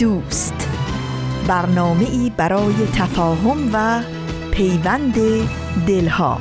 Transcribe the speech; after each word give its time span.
دوست. 0.00 0.68
برنامه 1.48 2.04
ای 2.10 2.32
برای 2.36 2.74
تفاهم 2.94 3.70
و 3.72 4.02
پیوند 4.50 5.14
دلها. 5.86 6.38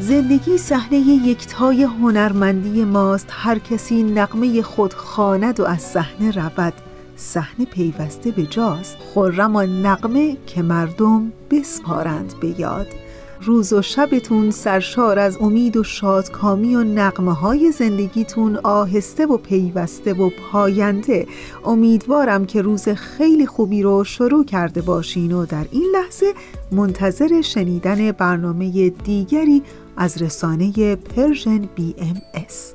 زندگی 0.00 0.58
صحنه 0.58 0.98
یکتای 0.98 1.82
هنرمندی 1.82 2.84
ماست. 2.84 3.28
هر 3.30 3.58
کسی 3.58 4.02
نقمه 4.02 4.62
خود 4.62 4.92
خواند 4.92 5.60
و 5.60 5.64
از 5.64 5.80
صحنه 5.82 6.30
رود. 6.30 6.74
صحنه 7.16 7.64
پیوسته 7.64 8.30
به 8.30 8.42
جاست. 8.42 8.96
خرم 9.14 9.56
نغمه 9.86 10.36
که 10.46 10.62
مردم 10.62 11.32
بسپارند 11.50 12.34
به 12.40 12.60
یاد. 12.60 12.86
روز 13.44 13.72
و 13.72 13.82
شبتون 13.82 14.50
سرشار 14.50 15.18
از 15.18 15.36
امید 15.40 15.76
و 15.76 15.82
شادکامی 15.84 16.74
و 16.74 16.84
نغمه 16.84 17.32
های 17.32 17.72
زندگیتون 17.72 18.56
آهسته 18.56 19.26
و 19.26 19.36
پیوسته 19.36 20.12
و 20.12 20.30
پاینده 20.30 21.26
امیدوارم 21.64 22.46
که 22.46 22.62
روز 22.62 22.88
خیلی 22.88 23.46
خوبی 23.46 23.82
رو 23.82 24.04
شروع 24.04 24.44
کرده 24.44 24.82
باشین 24.82 25.32
و 25.32 25.46
در 25.46 25.66
این 25.70 25.86
لحظه 25.92 26.26
منتظر 26.72 27.40
شنیدن 27.40 28.12
برنامه 28.12 28.90
دیگری 28.90 29.62
از 29.96 30.22
رسانه 30.22 30.96
Persian 30.96 31.68
BMS. 31.74 32.74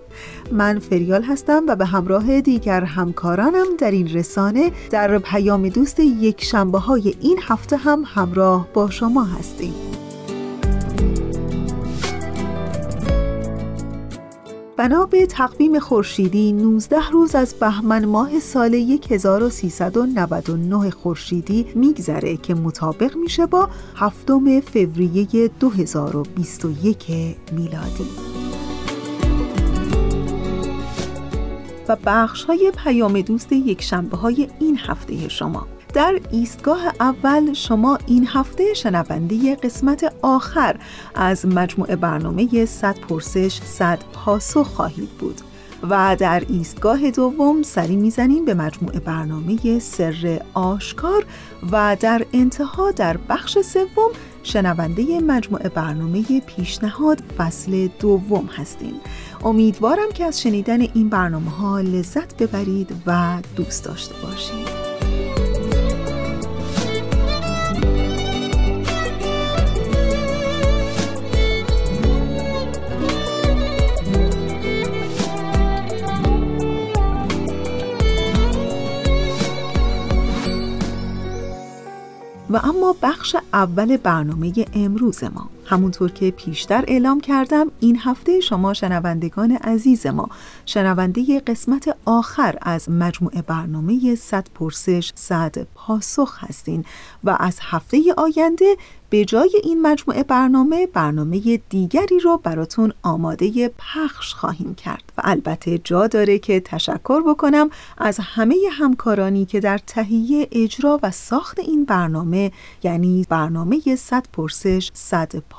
من 0.51 0.79
فریال 0.79 1.23
هستم 1.23 1.63
و 1.67 1.75
به 1.75 1.85
همراه 1.85 2.41
دیگر 2.41 2.83
همکارانم 2.83 3.65
در 3.79 3.91
این 3.91 4.07
رسانه 4.07 4.71
در 4.89 5.19
پیام 5.19 5.69
دوست 5.69 5.99
یک 5.99 6.43
شنبه 6.43 6.79
های 6.79 7.15
این 7.21 7.39
هفته 7.41 7.77
هم 7.77 8.03
همراه 8.05 8.67
با 8.73 8.89
شما 8.89 9.23
هستیم 9.23 9.73
بنا 14.77 15.05
به 15.05 15.25
تقویم 15.25 15.79
خورشیدی 15.79 16.51
19 16.51 17.09
روز 17.11 17.35
از 17.35 17.53
بهمن 17.53 18.05
ماه 18.05 18.39
سال 18.39 18.73
1399 19.09 20.89
خورشیدی 20.89 21.65
میگذره 21.75 22.37
که 22.37 22.55
مطابق 22.55 23.15
میشه 23.15 23.45
با 23.45 23.69
هفتم 23.95 24.59
فوریه 24.59 25.47
2021 25.59 27.07
میلادی. 27.51 28.07
و 31.87 31.97
بخش 32.05 32.43
های 32.43 32.71
پیام 32.83 33.21
دوست 33.21 33.51
یک 33.51 33.81
شنبه 33.81 34.17
های 34.17 34.47
این 34.59 34.77
هفته 34.77 35.29
شما. 35.29 35.67
در 35.93 36.19
ایستگاه 36.31 36.93
اول 36.99 37.53
شما 37.53 37.97
این 38.05 38.27
هفته 38.27 38.73
شنونده 38.73 39.55
قسمت 39.55 40.13
آخر 40.21 40.79
از 41.15 41.45
مجموعه 41.45 41.95
برنامه 41.95 42.65
100 42.65 42.95
پرسش 42.95 43.61
100 43.65 43.99
پاسخ 44.13 44.67
خواهید 44.67 45.09
بود. 45.09 45.41
و 45.83 46.15
در 46.19 46.43
ایستگاه 46.49 47.11
دوم 47.11 47.63
سری 47.63 47.95
می‌زنیم 47.95 48.45
به 48.45 48.53
مجموعه 48.53 48.99
برنامه 48.99 49.79
سر 49.79 50.41
آشکار 50.53 51.25
و 51.71 51.97
در 51.99 52.25
انتها 52.33 52.91
در 52.91 53.17
بخش 53.29 53.57
سوم 53.59 54.09
شنونده 54.43 55.19
مجموعه 55.19 55.69
برنامه 55.69 56.39
پیشنهاد 56.39 57.21
فصل 57.37 57.87
دوم 57.99 58.45
هستیم. 58.45 58.93
امیدوارم 59.43 60.11
که 60.13 60.25
از 60.25 60.41
شنیدن 60.41 60.81
این 60.81 61.09
برنامه 61.09 61.51
ها 61.51 61.81
لذت 61.81 62.43
ببرید 62.43 62.95
و 63.05 63.37
دوست 63.55 63.85
داشته 63.85 64.15
باشید. 64.23 64.86
و 82.49 82.57
اما 82.57 82.95
بخش 83.03 83.35
اول 83.53 83.97
برنامه 83.97 84.65
امروز 84.75 85.23
ما. 85.23 85.56
همونطور 85.67 86.11
که 86.11 86.31
پیشتر 86.31 86.83
اعلام 86.87 87.19
کردم 87.21 87.71
این 87.79 87.99
هفته 88.03 88.39
شما 88.39 88.73
شنوندگان 88.73 89.51
عزیز 89.51 90.07
ما 90.07 90.29
شنونده 90.65 91.39
قسمت 91.39 91.97
آخر 92.05 92.57
از 92.61 92.89
مجموعه 92.89 93.41
برنامه 93.41 94.15
100 94.15 94.47
پرسش 94.55 95.11
100 95.15 95.67
پاسخ 95.75 96.43
هستین 96.43 96.85
و 97.23 97.37
از 97.39 97.59
هفته 97.61 98.13
آینده 98.17 98.75
به 99.09 99.25
جای 99.25 99.49
این 99.63 99.81
مجموعه 99.81 100.23
برنامه 100.23 100.87
برنامه 100.87 101.57
دیگری 101.69 102.19
رو 102.19 102.37
براتون 102.37 102.93
آماده 103.03 103.71
پخش 103.77 104.33
خواهیم 104.33 104.75
کرد 104.75 105.03
و 105.17 105.21
البته 105.23 105.77
جا 105.77 106.07
داره 106.07 106.39
که 106.39 106.59
تشکر 106.59 107.21
بکنم 107.21 107.69
از 107.97 108.19
همه 108.21 108.55
همکارانی 108.71 109.45
که 109.45 109.59
در 109.59 109.77
تهیه 109.77 110.47
اجرا 110.51 110.99
و 111.03 111.11
ساخت 111.11 111.59
این 111.59 111.85
برنامه 111.85 112.51
یعنی 112.83 113.25
برنامه 113.29 113.95
100 113.95 114.25
پرسش 114.33 114.91
100 114.93 115.35
پاسخ 115.49 115.56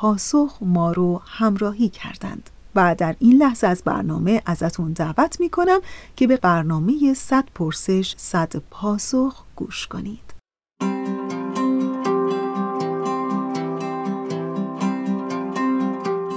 ما 0.61 0.93
رو 0.93 1.23
همراهی 1.25 1.89
کردند 1.89 2.51
و 2.75 2.95
در 2.99 3.17
این 3.19 3.37
لحظه 3.37 3.67
از 3.67 3.83
برنامه 3.85 4.43
ازتون 4.47 4.93
دعوت 4.93 5.41
می 5.41 5.51
کنم 5.51 5.81
که 6.17 6.27
به 6.27 6.37
برنامه 6.37 7.15
100 7.15 7.45
پرسش 7.55 8.15
100 8.17 8.57
پاسخ 8.71 9.45
گوش 9.57 9.87
کنید. 9.87 10.35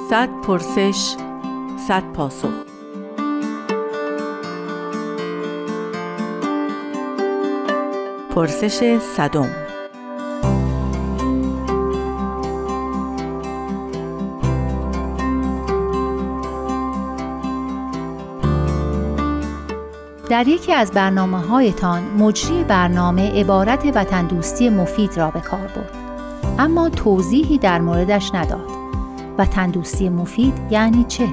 صد 0.09 0.29
پرسش 0.41 1.15
صد 1.87 2.03
پاسخ. 2.13 2.53
پرسش 8.35 8.99
صدم. 8.99 9.60
در 20.31 20.47
یکی 20.47 20.73
از 20.73 20.91
برنامه 20.91 21.37
هایتان 21.37 22.03
مجری 22.03 22.63
برنامه 22.63 23.31
عبارت 23.31 23.91
وطن 23.95 24.27
دوستی 24.27 24.69
مفید 24.69 25.17
را 25.17 25.31
به 25.31 25.39
کار 25.39 25.59
برد. 25.59 25.97
اما 26.59 26.89
توضیحی 26.89 27.57
در 27.57 27.81
موردش 27.81 28.31
نداد. 28.33 28.69
و 29.37 29.45
تندوستی 29.45 30.09
مفید 30.09 30.53
یعنی 30.69 31.03
چه؟ 31.03 31.27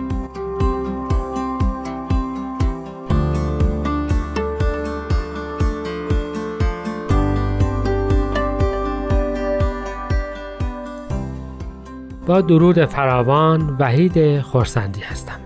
با 12.27 12.41
درود 12.41 12.85
فراوان 12.85 13.77
وحید 13.79 14.41
خورسندی 14.41 15.01
هستم. 15.01 15.41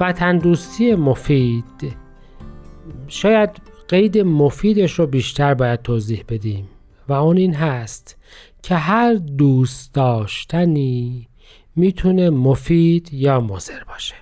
و 0.00 0.12
تندوستی 0.12 0.94
مفید 0.94 2.07
شاید 3.08 3.50
قید 3.88 4.18
مفیدش 4.18 4.92
رو 4.92 5.06
بیشتر 5.06 5.54
باید 5.54 5.82
توضیح 5.82 6.24
بدیم. 6.28 6.68
و 7.08 7.12
اون 7.12 7.36
این 7.36 7.54
هست 7.54 8.16
که 8.62 8.74
هر 8.74 9.14
دوست 9.14 9.94
داشتنی 9.94 11.28
می‌تونه 11.76 12.30
مفید 12.30 13.08
یا 13.12 13.40
مضر 13.40 13.84
باشه. 13.84 14.14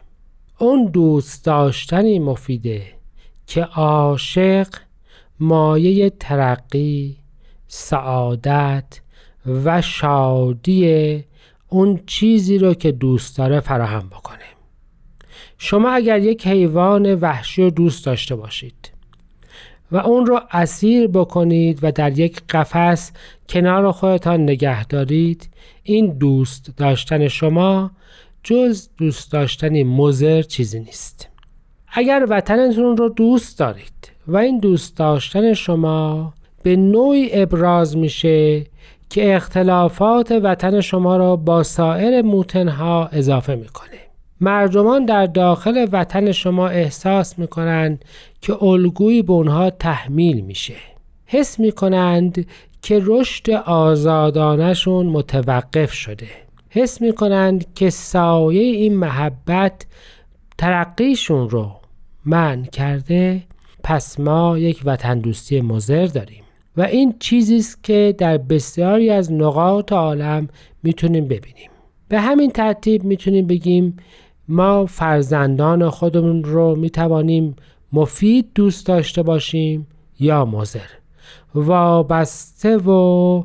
اون 0.59 0.87
دوست 0.87 1.45
داشتنی 1.45 2.19
مفیده 2.19 2.83
که 3.47 3.63
عاشق 3.63 4.69
مایه 5.41 6.11
ترقی 6.11 7.17
سعادت 7.69 9.01
و 9.65 9.83
شادی 9.83 11.25
اون 11.69 12.01
چیزی 12.07 12.59
رو 12.59 12.75
که 12.75 12.93
دوست 12.93 13.39
داره 13.39 13.61
فراهم 13.61 14.09
بکنه. 14.09 14.56
شما 15.59 15.91
اگر 15.91 16.19
یک 16.19 16.47
حیوان 16.47 17.15
وحشی 17.15 17.63
رو 17.63 17.71
دوست 17.71 18.07
داشته 18.07 18.37
باشید 18.37 18.97
و 19.93 19.97
اون 19.97 20.27
رو 20.27 20.41
اسیر 20.51 21.09
بکنید 21.09 21.79
و 21.83 21.93
در 21.93 22.19
یک 22.19 22.41
قفس 22.49 23.13
کنار 23.49 23.93
خودتان 23.93 24.43
نگه 24.43 24.85
دارید 24.85 25.49
این 25.83 26.19
دوست 26.19 26.73
داشتن 26.77 27.29
شما 27.29 27.91
جز 28.43 28.89
دوست 28.99 29.33
داشتنی 29.33 29.85
مزر 29.85 30.43
چیزی 30.43 30.81
نیست. 30.81 31.29
اگر 31.89 32.27
وطنتون 32.29 32.97
رو 32.97 33.09
دوست 33.09 33.59
دارید 33.59 34.13
و 34.27 34.37
این 34.37 34.59
دوست 34.59 34.97
داشتن 34.97 35.55
شما 35.55 36.35
به 36.63 36.77
نوعی 36.77 37.29
ابراز 37.33 37.97
میشه 37.97 38.67
که 39.11 39.37
اختلافات 39.37 40.33
وطن 40.43 40.81
شما 40.81 41.17
را 41.17 41.37
با 41.37 41.63
سایر 41.63 42.23
موتنها 42.23 43.07
اضافه 43.07 43.55
می‌کنه. 43.55 44.06
مردمان 44.41 45.05
در 45.05 45.27
داخل 45.27 45.87
وطن 45.93 46.33
شما 46.33 46.69
احساس 46.69 47.39
می‌کنند 47.39 48.05
که 48.41 48.63
الگویی 48.63 49.23
به 49.23 49.33
اونها 49.33 49.71
تحمیل 49.71 50.41
میشه. 50.41 50.75
حس 51.27 51.61
می‌کنند 51.61 52.47
که 52.83 53.01
رشد 53.03 53.51
آزادانشون 53.51 55.07
متوقف 55.07 55.93
شده. 55.93 56.29
حس 56.71 57.01
می‌کنند 57.01 57.75
که 57.75 57.91
سایه 57.91 58.63
این 58.63 58.97
محبت 58.97 59.87
ترقیشون 60.59 61.51
رو 61.51 61.71
من 62.25 62.65
کرده. 62.65 63.43
پس 63.85 64.21
ما 64.21 64.59
یک 64.59 64.81
وطن 64.85 65.19
دوستی 65.19 65.61
مزر 65.61 66.07
داریم. 66.07 66.43
و 66.77 66.83
این 66.83 67.15
چیزی 67.21 67.57
است 67.57 67.85
که 67.85 68.15
در 68.19 68.39
بسیاری 68.39 69.11
از 69.11 69.33
نقاط 69.33 69.93
عالم 69.93 70.49
می‌تونیم 70.83 71.25
ببینیم. 71.25 71.71
به 72.09 72.21
همین 72.21 72.51
ترتیب 72.51 73.05
می‌تونیم 73.05 73.47
بگیم 73.47 73.97
ما 74.49 74.87
فرزندان 74.87 75.91
خودمون 75.91 76.45
رو 76.45 76.77
می‌توانیم 76.77 77.57
مفید 77.93 78.51
دوست 78.55 78.87
داشته 78.87 79.23
باشیم 79.23 79.87
یا 80.21 80.45
مزر 80.45 80.89
وابسته 81.55 82.77
و 82.77 83.43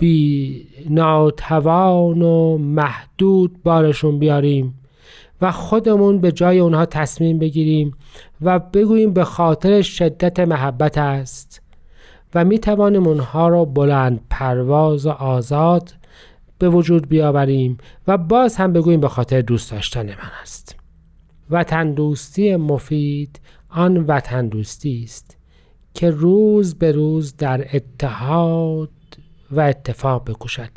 بی 0.00 0.66
ناتوان 0.90 2.22
و 2.22 2.58
محدود 2.58 3.62
بارشون 3.62 4.18
بیاریم 4.18 4.74
و 5.40 5.52
خودمون 5.52 6.18
به 6.18 6.32
جای 6.32 6.58
اونها 6.58 6.86
تصمیم 6.86 7.38
بگیریم 7.38 7.94
و 8.42 8.58
بگوییم 8.58 9.12
به 9.12 9.24
خاطر 9.24 9.82
شدت 9.82 10.40
محبت 10.40 10.98
است 10.98 11.62
و 12.34 12.44
می 12.44 12.58
توانیم 12.58 13.06
اونها 13.06 13.48
را 13.48 13.64
بلند 13.64 14.20
پرواز 14.30 15.06
و 15.06 15.10
آزاد 15.10 15.94
به 16.62 16.68
وجود 16.68 17.08
بیاوریم 17.08 17.78
و 18.06 18.18
باز 18.18 18.56
هم 18.56 18.72
بگوییم 18.72 19.00
به 19.00 19.08
خاطر 19.08 19.40
دوست 19.40 19.70
داشتن 19.70 20.06
من 20.06 20.30
است. 20.42 20.76
وطن 21.50 21.92
دوستی 21.92 22.56
مفید 22.56 23.40
آن 23.68 23.96
وطن 23.96 24.48
دوستی 24.48 25.02
است 25.04 25.36
که 25.94 26.10
روز 26.10 26.74
به 26.74 26.92
روز 26.92 27.36
در 27.36 27.66
اتحاد 27.72 28.90
و 29.50 29.60
اتفاق 29.60 30.30
بکوشد. 30.30 30.70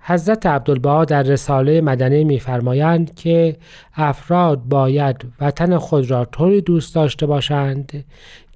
حضرت 0.00 0.46
عبدالبها 0.46 1.04
در 1.04 1.22
رساله 1.22 1.80
مدنی 1.80 2.24
میفرمایند 2.24 3.14
که 3.14 3.56
افراد 3.94 4.62
باید 4.62 5.16
وطن 5.40 5.78
خود 5.78 6.10
را 6.10 6.24
طوری 6.24 6.60
دوست 6.60 6.94
داشته 6.94 7.26
باشند 7.26 8.04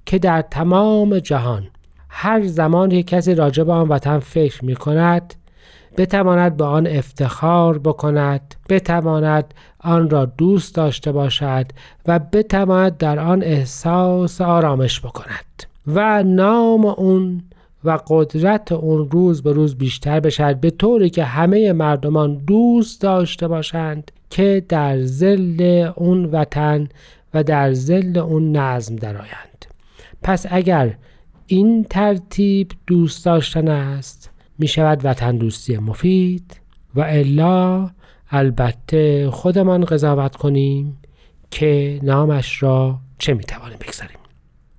که 0.05 0.19
در 0.19 0.41
تمام 0.41 1.19
جهان 1.19 1.67
هر 2.09 2.47
زمان 2.47 2.89
که 2.89 3.03
کسی 3.03 3.35
راجع 3.35 3.63
به 3.63 3.71
آن 3.71 3.87
وطن 3.87 4.19
فکر 4.19 4.65
می 4.65 4.75
کند 4.75 5.33
بتواند 5.97 6.57
به 6.57 6.63
آن 6.63 6.87
افتخار 6.87 7.79
بکند 7.79 8.55
بتواند 8.69 9.53
آن 9.79 10.09
را 10.09 10.25
دوست 10.25 10.75
داشته 10.75 11.11
باشد 11.11 11.65
و 12.07 12.19
بتواند 12.19 12.97
در 12.97 13.19
آن 13.19 13.43
احساس 13.43 14.41
آرامش 14.41 15.01
بکند. 15.01 15.63
و 15.87 16.23
نام 16.23 16.85
اون 16.85 17.43
و 17.83 17.99
قدرت 18.07 18.71
اون 18.71 19.09
روز 19.11 19.43
به 19.43 19.51
روز 19.51 19.75
بیشتر 19.75 20.19
بشد 20.19 20.55
به 20.55 20.69
طوری 20.69 21.09
که 21.09 21.23
همه 21.23 21.73
مردمان 21.73 22.35
دوست 22.35 23.01
داشته 23.01 23.47
باشند 23.47 24.11
که 24.29 24.65
در 24.69 25.03
زل 25.03 25.89
اون 25.95 26.25
وطن 26.25 26.89
و 27.33 27.43
در 27.43 27.73
زل 27.73 28.17
اون 28.17 28.57
نظم 28.57 28.95
درآیند. 28.95 29.65
پس 30.23 30.45
اگر 30.49 30.95
این 31.47 31.83
ترتیب 31.83 32.71
دوست 32.87 33.25
داشتن 33.25 33.67
است 33.67 34.32
می 34.57 34.67
شود 34.67 35.05
وطن 35.05 35.37
دوستی 35.37 35.77
مفید 35.77 36.59
و 36.95 37.01
الا 37.01 37.89
البته 38.31 39.29
خودمان 39.31 39.85
قضاوت 39.85 40.35
کنیم 40.35 40.97
که 41.51 41.99
نامش 42.03 42.63
را 42.63 42.99
چه 43.19 43.33
می 43.33 43.43
توانیم 43.43 43.77
بگذاریم. 43.77 44.17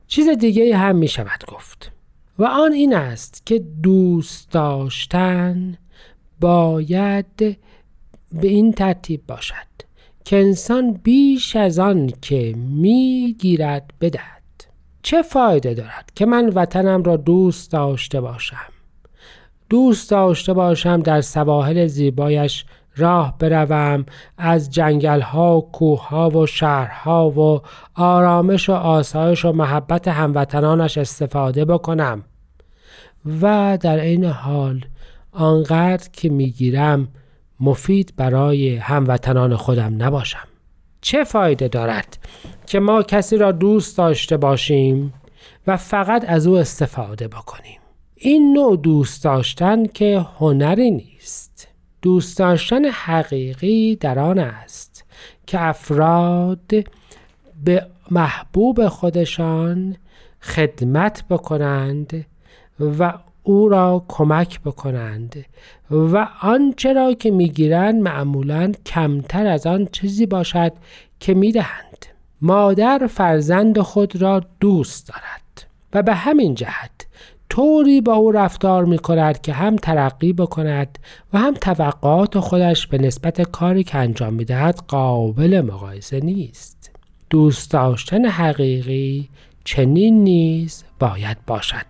چیز 0.07 0.29
دیگه 0.29 0.77
هم 0.77 0.97
می 0.97 1.09
شود 1.09 1.45
گفت 1.49 1.93
و 2.39 2.45
آن 2.45 2.73
این 2.73 2.95
است 2.95 3.47
که 3.47 3.59
دوست 3.59 4.51
داشتن 4.51 5.79
باید 6.41 7.37
به 8.33 8.49
این 8.49 8.73
ترتیب 8.73 9.27
باشد 9.27 9.55
که 10.25 10.37
انسان 10.37 10.93
بیش 10.93 11.57
از 11.57 11.79
آن 11.79 12.11
که 12.23 12.55
می‌گیرد 12.57 13.91
بدهد. 14.01 14.43
چه 15.03 15.23
فایده 15.23 15.75
دارد 15.75 16.11
که 16.15 16.27
من 16.27 16.49
وطنم 16.49 17.03
را 17.03 17.17
دوست 17.17 17.73
داشته 17.73 18.21
باشم؟ 18.21 18.74
دوست 19.75 20.11
داشته 20.11 20.53
باشم 20.53 21.03
در 21.03 21.21
سواحل 21.21 21.87
زیبایش 21.87 22.65
راه 22.97 23.39
بروم. 23.39 24.07
از 24.39 24.71
جنگل 24.71 25.21
ها 25.21 25.61
کوه 25.61 26.09
ها 26.09 26.31
و 26.31 26.47
شهرها 26.47 27.31
و 27.31 27.63
آرامش 27.95 28.69
و 28.69 28.73
آسایش 28.73 29.45
و 29.45 29.53
محبت 29.53 30.09
هموطنانش 30.09 30.99
استفاده 30.99 31.65
بکنم. 31.65 32.25
و 33.43 33.79
در 33.81 34.01
این 34.01 34.25
حال 34.25 34.85
آنقدر 35.33 36.09
که 36.13 36.29
می‌گیرم 36.29 37.09
مفید 37.61 38.15
برای 38.17 38.77
هموطنان 38.77 39.57
خودم 39.57 40.03
نباشم. 40.03 40.49
چه 41.01 41.25
فایده 41.25 41.69
دارد 41.69 42.19
که 42.67 42.81
ما 42.81 43.03
کسی 43.03 43.37
را 43.37 43.53
دوست 43.53 43.99
داشته 43.99 44.37
باشیم 44.37 45.15
و 45.67 45.77
فقط 45.77 46.25
از 46.29 46.47
او 46.47 46.57
استفاده 46.57 47.29
بکنیم؟ 47.29 47.84
این 48.15 48.53
نوع 48.53 48.77
دوست 48.77 49.25
داشتن 49.25 49.87
که 49.87 50.27
هنری 50.39 50.91
نیست. 50.91 51.69
دوست 52.03 52.39
داشتن 52.39 52.85
حقیقی 52.85 53.97
در 53.97 54.19
آن 54.19 54.39
است 54.39 55.05
که 55.47 55.63
افراد 55.63 56.73
به 57.65 57.87
محبوب 58.11 58.89
خودشان 58.89 59.97
خدمت 60.41 61.25
بکنند 61.31 62.27
و 62.81 63.15
او 63.43 63.69
را 63.69 64.05
کمک 64.09 64.61
بکنند 64.61 65.45
و 65.91 66.29
آنچه 66.43 66.93
را 66.93 67.15
که 67.15 67.31
می‌گیرند 67.31 67.95
معمولا 67.95 68.73
کمتر 68.87 69.47
از 69.47 69.67
آن 69.67 69.89
چیزی 69.93 70.27
باشد 70.27 70.73
که 71.21 71.35
می‌دهند. 71.35 72.07
مادر 72.41 73.07
فرزند 73.07 73.79
خود 73.79 74.23
را 74.23 74.43
دوست 74.61 75.09
دارد 75.09 75.71
و 75.93 76.03
به 76.03 76.15
همین 76.15 76.55
جهت 76.55 77.07
طوری 77.55 78.01
با 78.01 78.15
او 78.15 78.33
رفتار 78.33 78.85
می 78.85 78.99
کند 78.99 79.41
که 79.41 79.53
هم 79.53 79.77
ترقی 79.77 80.33
بکند 80.33 80.99
و 81.33 81.39
هم 81.39 81.55
توقعات 81.55 82.39
خودش 82.39 82.87
به 82.87 82.99
نسبت 82.99 83.43
کاری 83.43 83.85
که 83.85 83.99
انجام 83.99 84.35
می 84.35 84.45
دهد 84.45 84.81
قابل 84.89 85.61
مقایسه 85.61 86.21
نیست. 86.21 86.91
دوست 87.31 87.71
داشتن 87.71 88.25
حقیقی 88.25 89.29
چنین 89.65 90.25
نیز 90.25 90.85
باید 90.99 91.37
باشد 91.47 91.87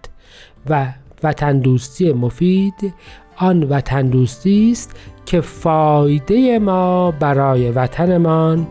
و 0.70 0.92
وطن 1.22 1.58
دوستی 1.58 2.12
مفید 2.12 2.94
آن 3.36 3.62
وطن 3.62 4.08
دوستی 4.08 4.70
است 4.72 4.96
که 5.26 5.40
فایده 5.40 6.58
ما 6.58 7.10
برای 7.10 7.70
وطنمان 7.70 8.66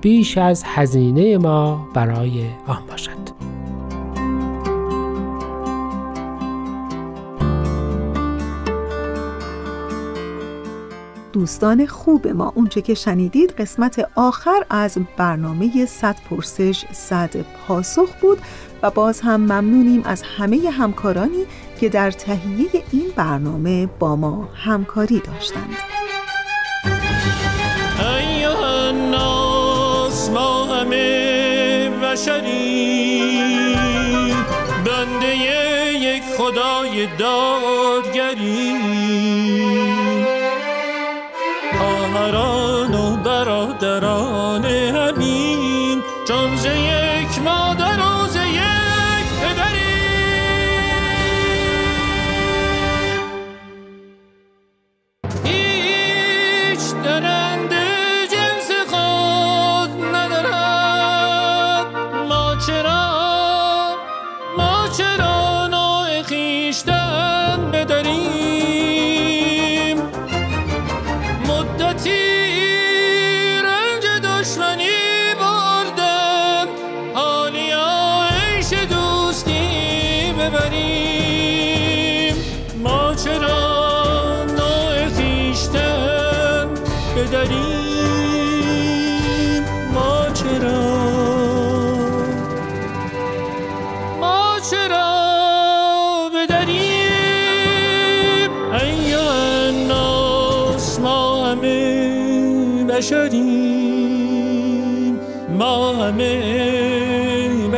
بیش 0.00 0.38
از 0.38 0.64
هزینه 0.66 1.38
ما 1.38 1.88
برای 1.94 2.44
آن 2.66 2.82
باشد. 2.90 3.37
دوستان 11.38 11.86
خوب 11.86 12.28
ما. 12.28 12.52
اونچه 12.54 12.82
که 12.82 12.94
شنیدید 12.94 13.52
قسمت 13.52 14.10
آخر 14.14 14.64
از 14.70 14.98
برنامه 15.16 15.86
صد 15.86 16.16
پرسش 16.30 16.84
صد 16.92 17.36
پاسخ 17.36 18.08
بود 18.20 18.38
و 18.82 18.90
باز 18.90 19.20
هم 19.20 19.40
ممنونیم 19.40 20.02
از 20.04 20.22
همه 20.22 20.70
همکارانی 20.70 21.44
که 21.80 21.88
در 21.88 22.10
تهیه 22.10 22.68
این 22.92 23.06
برنامه 23.16 23.86
با 23.86 24.16
ما 24.16 24.48
همکاری 24.54 25.20
داشتند. 25.20 25.76
ما 30.34 30.64
همه 30.64 31.90
بشری 32.02 33.74
بنده 34.84 35.36
یک 36.00 36.22
خدای 36.38 37.06
دادگری. 37.18 38.78
برادران 43.80 44.64
همین 44.64 46.02
چون 46.28 46.56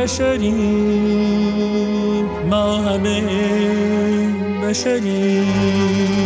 بشریم 0.01 0.55
ما 2.49 2.77
همه 2.77 3.21
بشریم. 4.63 6.20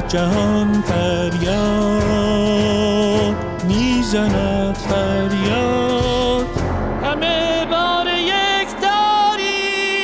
جهان 0.00 0.82
فریاد 0.82 1.98
می‌زند 3.68 4.74
فریاد. 4.74 6.46
همه 7.04 7.66
بار 7.70 8.06
یک 8.18 8.68
دارید 8.82 9.98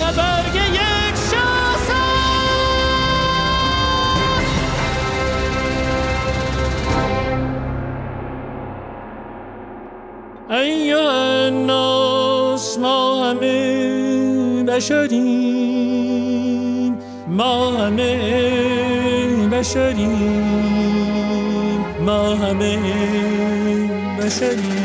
و 0.00 0.02
برگ 0.16 0.54
یک 0.54 1.16
شاسه 1.30 2.04
ای 10.50 10.92
الناس 10.92 12.78
ما 12.78 13.24
همه 13.24 14.62
بشریم. 14.62 15.41
همه 17.82 19.48
بشریم 19.52 20.44
ما 22.00 22.34
همه 22.34 22.78
بشریم 24.18 24.81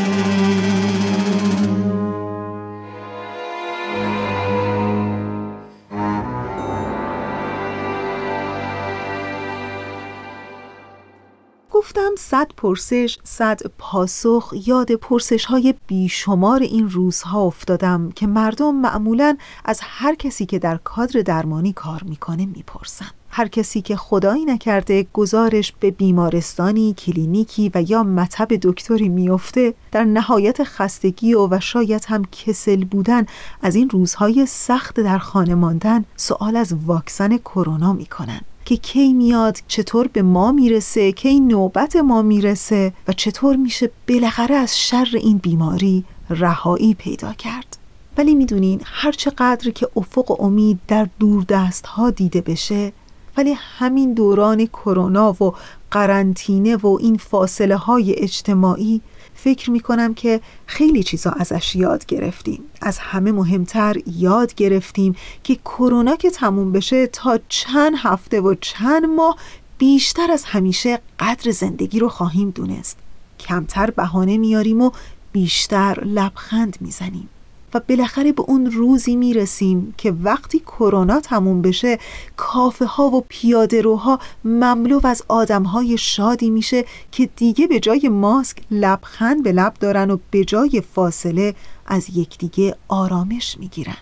پرسش 12.57 13.17
صد 13.23 13.59
پاسخ 13.77 14.53
یاد 14.65 14.91
پرسش 14.91 15.45
های 15.45 15.73
بیشمار 15.87 16.61
این 16.61 16.89
روزها 16.89 17.41
افتادم 17.41 18.11
که 18.15 18.27
مردم 18.27 18.75
معمولا 18.75 19.37
از 19.65 19.79
هر 19.83 20.15
کسی 20.15 20.45
که 20.45 20.59
در 20.59 20.77
کادر 20.77 21.21
درمانی 21.21 21.73
کار 21.73 22.03
می‌کنه 22.03 22.45
می‌پرسن. 22.45 23.05
هر 23.29 23.47
کسی 23.47 23.81
که 23.81 23.95
خدایی 23.95 24.45
نکرده 24.45 25.07
گزارش 25.13 25.73
به 25.79 25.91
بیمارستانی، 25.91 26.93
کلینیکی 26.93 27.71
و 27.75 27.81
یا 27.81 28.03
مطب 28.03 28.47
دکتری 28.61 29.09
میفته 29.09 29.73
در 29.91 30.03
نهایت 30.03 30.63
خستگی 30.63 31.33
و, 31.33 31.47
و 31.47 31.59
شاید 31.59 32.05
هم 32.07 32.25
کسل 32.25 32.83
بودن 32.83 33.25
از 33.61 33.75
این 33.75 33.89
روزهای 33.89 34.45
سخت 34.45 34.99
در 34.99 35.17
خانه 35.17 35.55
ماندن 35.55 36.05
سوال 36.15 36.55
از 36.55 36.75
واکسن 36.85 37.37
کرونا 37.37 37.93
می‌کنن. 37.93 38.41
که 38.67 38.77
کی 38.77 39.13
میاد 39.13 39.57
چطور 39.67 40.07
به 40.07 40.21
ما 40.21 40.51
می‌رسه 40.51 41.11
کی 41.11 41.39
نوبت 41.39 41.95
ما 41.95 42.21
می‌رسه 42.21 42.93
و 43.07 43.13
چطور 43.13 43.55
میشه 43.55 43.91
بالاخره 44.09 44.55
از 44.55 44.79
شر 44.79 45.07
این 45.13 45.37
بیماری 45.37 46.05
رهایی 46.29 46.93
پیدا 46.93 47.33
کرد. 47.33 47.77
ولی 48.17 48.35
می‌دونین 48.35 48.81
هر 48.85 49.11
چقدر 49.11 49.71
که 49.71 49.87
افق 49.95 50.31
و 50.31 50.43
امید 50.43 50.79
در 50.87 51.07
دور 51.19 51.43
دست 51.43 51.85
ها 51.85 52.09
دیده 52.09 52.41
بشه 52.41 52.91
ولی 53.37 53.55
همین 53.57 54.13
دوران 54.13 54.65
کرونا 54.65 55.43
و 55.43 55.53
قرنطینه 55.91 56.75
و 56.75 56.97
این 57.01 57.17
فاصله 57.17 57.75
های 57.75 58.15
اجتماعی 58.19 59.01
فکر 59.47 59.71
می 59.71 59.79
کنم 59.79 60.13
که 60.13 60.41
خیلی 60.65 61.03
چیزا 61.03 61.31
ازش 61.31 61.75
یاد 61.75 62.05
گرفتیم. 62.05 62.63
از 62.81 62.97
همه 62.97 63.31
مهمتر 63.31 63.95
یاد 64.07 64.55
گرفتیم 64.55 65.15
که 65.43 65.55
کرونا 65.55 66.15
که 66.15 66.29
تموم 66.29 66.71
بشه 66.71 67.07
تا 67.07 67.39
چند 67.49 67.93
هفته 67.97 68.41
و 68.41 68.55
چند 68.61 69.05
ماه 69.05 69.37
بیشتر 69.77 70.31
از 70.31 70.43
همیشه 70.45 70.99
قدر 71.19 71.51
زندگی 71.51 71.99
رو 71.99 72.09
خواهیم 72.09 72.49
دونست. 72.49 72.97
کمتر 73.39 73.89
بهانه 73.89 74.37
میاریم 74.37 74.81
و 74.81 74.91
بیشتر 75.31 76.03
لبخند 76.05 76.77
می‌زنیم. 76.81 77.29
بالاخره 77.79 78.31
به 78.31 78.41
اون 78.41 78.71
روزی 78.71 79.15
می‌رسیم 79.15 79.93
که 79.97 80.11
وقتی 80.23 80.59
کرونا 80.59 81.19
تموم 81.19 81.61
بشه 81.61 81.99
کافه 82.37 82.85
ها 82.85 83.09
و 83.09 83.25
پیاده 83.29 83.81
روها 83.81 84.19
مملو 84.45 84.99
از 85.03 85.23
آدم 85.27 85.63
های 85.63 85.97
شادی 85.97 86.49
میشه 86.49 86.85
که 87.11 87.29
دیگه 87.35 87.67
به 87.67 87.79
جای 87.79 88.09
ماسک 88.09 88.57
لبخند 88.71 89.43
به 89.43 89.51
لب 89.51 89.73
دارن 89.79 90.11
و 90.11 90.17
به 90.31 90.45
جای 90.45 90.81
فاصله 90.93 91.55
از 91.85 92.17
یکدیگه 92.17 92.75
آرامش 92.87 93.57
می‌گیرن. 93.59 93.97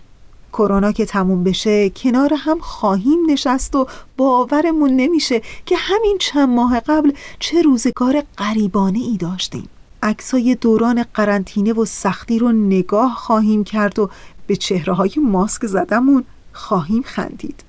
کرونا 0.52 0.92
که 0.92 1.04
تموم 1.04 1.44
بشه 1.44 1.90
کنار 1.90 2.34
هم 2.36 2.58
خواهیم 2.58 3.30
نشست 3.30 3.76
و 3.76 3.86
باورمون 4.16 4.90
نمیشه 4.90 5.42
که 5.66 5.76
همین 5.78 6.16
چند 6.20 6.48
ماه 6.48 6.80
قبل 6.80 7.12
چه 7.38 7.62
روزگار 7.62 8.22
غریبانه 8.38 8.98
ای 8.98 9.16
داشتیم. 9.16 9.68
عکسای 10.06 10.54
دوران 10.54 11.04
قرنطینه 11.14 11.72
و 11.72 11.84
سختی 11.84 12.38
رو 12.38 12.52
نگاه 12.52 13.14
خواهیم 13.14 13.64
کرد 13.64 13.98
و 13.98 14.10
به 14.46 14.56
چهره 14.56 14.92
های 14.92 15.12
ماسک 15.22 15.66
زدمون 15.66 16.24
خواهیم 16.52 17.02
خندید. 17.02 17.64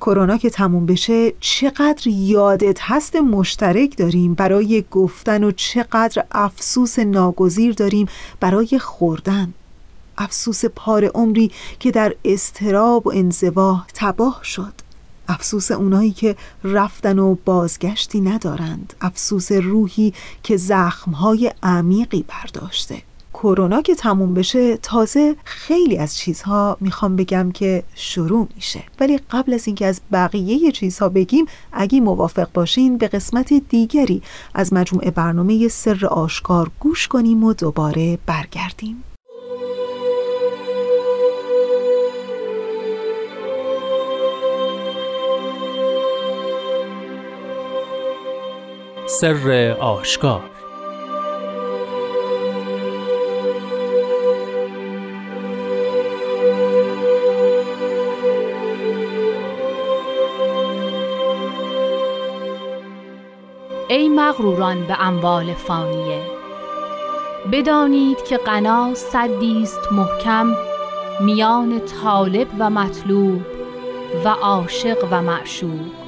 کرونا 0.00 0.36
که 0.36 0.50
تموم 0.50 0.86
بشه 0.86 1.32
چقدر 1.40 2.06
یادت 2.06 2.78
هست 2.80 3.16
مشترک 3.16 3.96
داریم؟ 3.96 4.34
برای 4.34 4.84
گفتن 4.90 5.44
و 5.44 5.50
چقدر 5.50 6.24
افسوس 6.32 6.98
ناگزیر 6.98 7.74
داریم 7.74 8.06
برای 8.40 8.78
خوردن. 8.78 9.54
افسوس 10.18 10.64
پار 10.64 11.04
عمری 11.04 11.50
که 11.80 11.90
در 11.90 12.14
استراب 12.24 13.06
و 13.06 13.12
انزوا 13.14 13.84
تباه 13.94 14.40
شد. 14.42 14.81
افسوس 15.28 15.70
اونایی 15.70 16.10
که 16.10 16.36
رفتن 16.64 17.18
و 17.18 17.36
بازگشتی 17.44 18.20
ندارند. 18.20 18.94
افسوس 19.00 19.52
روحی 19.52 20.14
که 20.42 20.56
زخمهای 20.56 21.52
عمیقی 21.62 22.24
برداشته. 22.28 23.02
کرونا 23.34 23.82
که 23.82 23.94
تموم 23.94 24.34
بشه 24.34 24.76
تازه 24.76 25.36
خیلی 25.44 25.98
از 25.98 26.16
چیزها 26.16 26.76
می‌خوام 26.80 27.16
بگم 27.16 27.52
که 27.52 27.82
شروع 27.94 28.48
میشه. 28.54 28.82
ولی 29.00 29.20
قبل 29.30 29.54
از 29.54 29.66
اینکه 29.66 29.86
از 29.86 30.00
بقیه 30.12 30.72
چیزها 30.72 31.08
بگیم 31.08 31.46
اگه 31.72 32.00
موافق 32.00 32.48
باشین 32.54 32.98
به 32.98 33.08
قسمت 33.08 33.52
دیگری 33.68 34.22
از 34.54 34.72
مجموعه 34.72 35.10
برنامه 35.10 35.68
سر 35.68 36.06
آشکار 36.06 36.70
گوش 36.80 37.08
کنیم 37.08 37.44
و 37.44 37.52
دوباره 37.52 38.18
برگردیم. 38.26 39.04
سر 49.20 49.76
آشکار. 49.80 50.40
ای 63.88 64.08
مغروران 64.08 64.86
به 64.86 65.00
اموال 65.00 65.54
فانیه 65.54 66.20
بدانید 67.52 68.24
که 68.24 68.36
قنا 68.36 68.94
صدی 68.94 69.62
است 69.62 69.92
محکم 69.92 70.46
میان 71.20 71.80
طالب 71.80 72.48
و 72.58 72.70
مطلوب 72.70 73.42
و 74.24 74.28
عاشق 74.28 75.08
و 75.10 75.22
معشوق. 75.22 76.01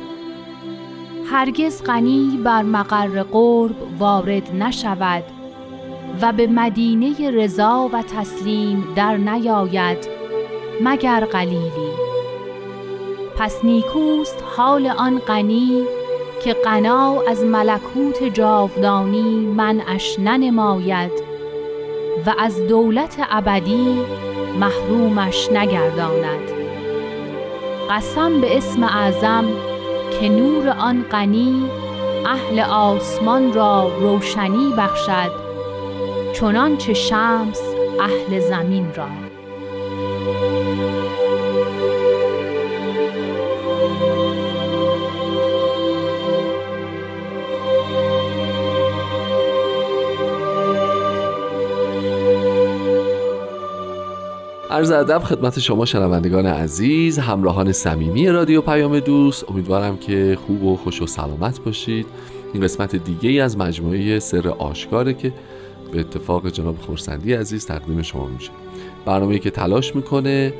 هرگز 1.31 1.83
غنی 1.83 2.40
بر 2.45 2.62
مقر 2.62 3.23
قرب 3.23 3.76
وارد 3.99 4.54
نشود 4.54 5.25
و 6.23 6.33
به 6.33 6.47
مدینه 6.47 7.31
رضا 7.31 7.90
و 7.93 8.02
تسلیم 8.02 8.85
در 8.97 9.16
نیاید 9.16 10.09
مگر 10.81 11.25
قلیلی. 11.25 11.93
پس 13.37 13.64
نیکوست 13.64 14.45
حال 14.57 14.87
آن 14.87 15.19
غنی 15.19 15.85
که 16.45 16.52
قنا 16.52 17.23
از 17.28 17.45
ملکوت 17.45 18.25
جاودانی 18.25 19.47
منعش 19.47 20.19
ننماید 20.19 21.12
و 22.26 22.35
از 22.38 22.66
دولت 22.66 23.16
ابدی 23.31 24.00
محرومش 24.61 25.52
نگرداند. 25.52 26.50
قسم 27.90 28.40
به 28.40 28.57
اسم 28.57 28.83
اعظم 28.83 29.45
که 30.25 30.31
نور 30.31 30.69
آن 30.69 31.02
غنی 31.02 31.71
اهل 32.26 32.61
آسمان 32.61 33.52
را 33.52 33.93
روشنی 34.00 34.73
بخشد 34.78 35.31
چنانچه 36.33 36.95
شمس 36.95 37.61
اهل 38.00 38.40
زمین 38.40 38.95
را. 38.95 39.07
عرض 54.75 54.90
ادب 54.90 55.19
خدمت 55.19 55.59
شما 55.59 55.85
شنوندگان 55.85 56.47
عزیز 56.47 57.19
همراهان 57.19 57.73
صمیمی 57.73 58.28
رادیو 58.28 58.61
پیام 58.61 59.00
دوست. 59.00 59.50
امیدوارم 59.50 59.97
که 59.97 60.38
خوب 60.47 60.64
و 60.64 60.76
خوش 60.76 61.02
و 61.02 61.07
سلامت 61.07 61.61
باشید. 61.61 62.07
این 62.54 62.62
قسمت 62.62 62.97
دیگه 62.97 63.31
ای 63.31 63.40
از 63.40 63.59
مجموعه 63.59 64.19
سر 64.19 64.49
آشکاره 64.49 65.14
که 65.14 65.33
به 65.93 66.00
اتفاق 66.00 66.49
جناب 66.49 66.78
خورسندی 66.78 67.33
عزیز 67.33 67.66
تقدیم 67.66 68.02
شما 68.02 68.26
میشه. 68.26 68.50
برنامه 69.04 69.38
که 69.38 69.50
تلاش 69.50 69.97
می‌کنه 69.97 70.54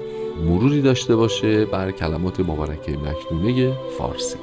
مروری 0.45 0.83
داشته 0.83 1.17
باشه 1.17 1.65
بر 1.65 1.91
کلمات 1.91 2.41
مبارکه 2.41 2.93
مکنونه 2.93 3.73
فارسی. 3.99 4.37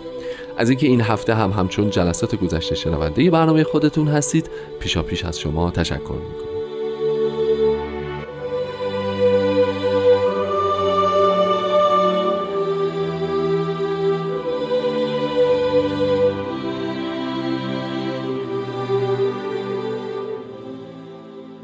از 0.58 0.70
اینکه 0.70 0.88
این 0.88 1.02
هفته 1.02 1.36
هم 1.36 1.52
همچون 1.52 1.90
جلسات 1.90 2.36
گذشته 2.36 2.76
شنونده 2.76 3.30
برنامه 3.30 3.64
خودتون 3.64 4.08
هستید 4.08 4.50
پیشا 4.80 5.04
پیش 5.04 5.26
از 5.26 5.40
شما 5.40 5.72
تشکر 5.72 5.98
می‌کنم. 6.00 6.51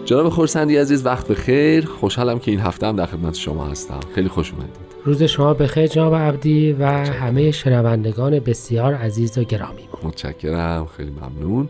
جناب 0.08 0.30
خورسندی 0.30 0.78
عزیز 0.78 1.06
وقت 1.06 1.28
بخیر 1.28 1.86
خوشحالم 1.86 2.40
که 2.40 2.52
این 2.52 2.60
هفته 2.60 2.88
هم 2.88 2.96
در 2.96 3.06
خدمت 3.06 3.36
شما 3.36 3.66
هستم. 3.66 4.00
خیلی 4.16 4.30
خوش 4.30 4.52
اومدید. 4.52 4.76
روز 5.06 5.24
شما 5.24 5.54
بخیر 5.54 5.88
جناب 5.88 6.16
عبدی 6.16 6.74
و 6.74 6.86
همه 6.88 7.52
شنوندگان 7.52 8.40
بسیار 8.40 8.94
عزیز 8.94 9.38
و 9.38 9.44
گرامی 9.44 9.81
متشکرم. 10.03 10.86
خیلی 10.98 11.12
ممنون. 11.12 11.70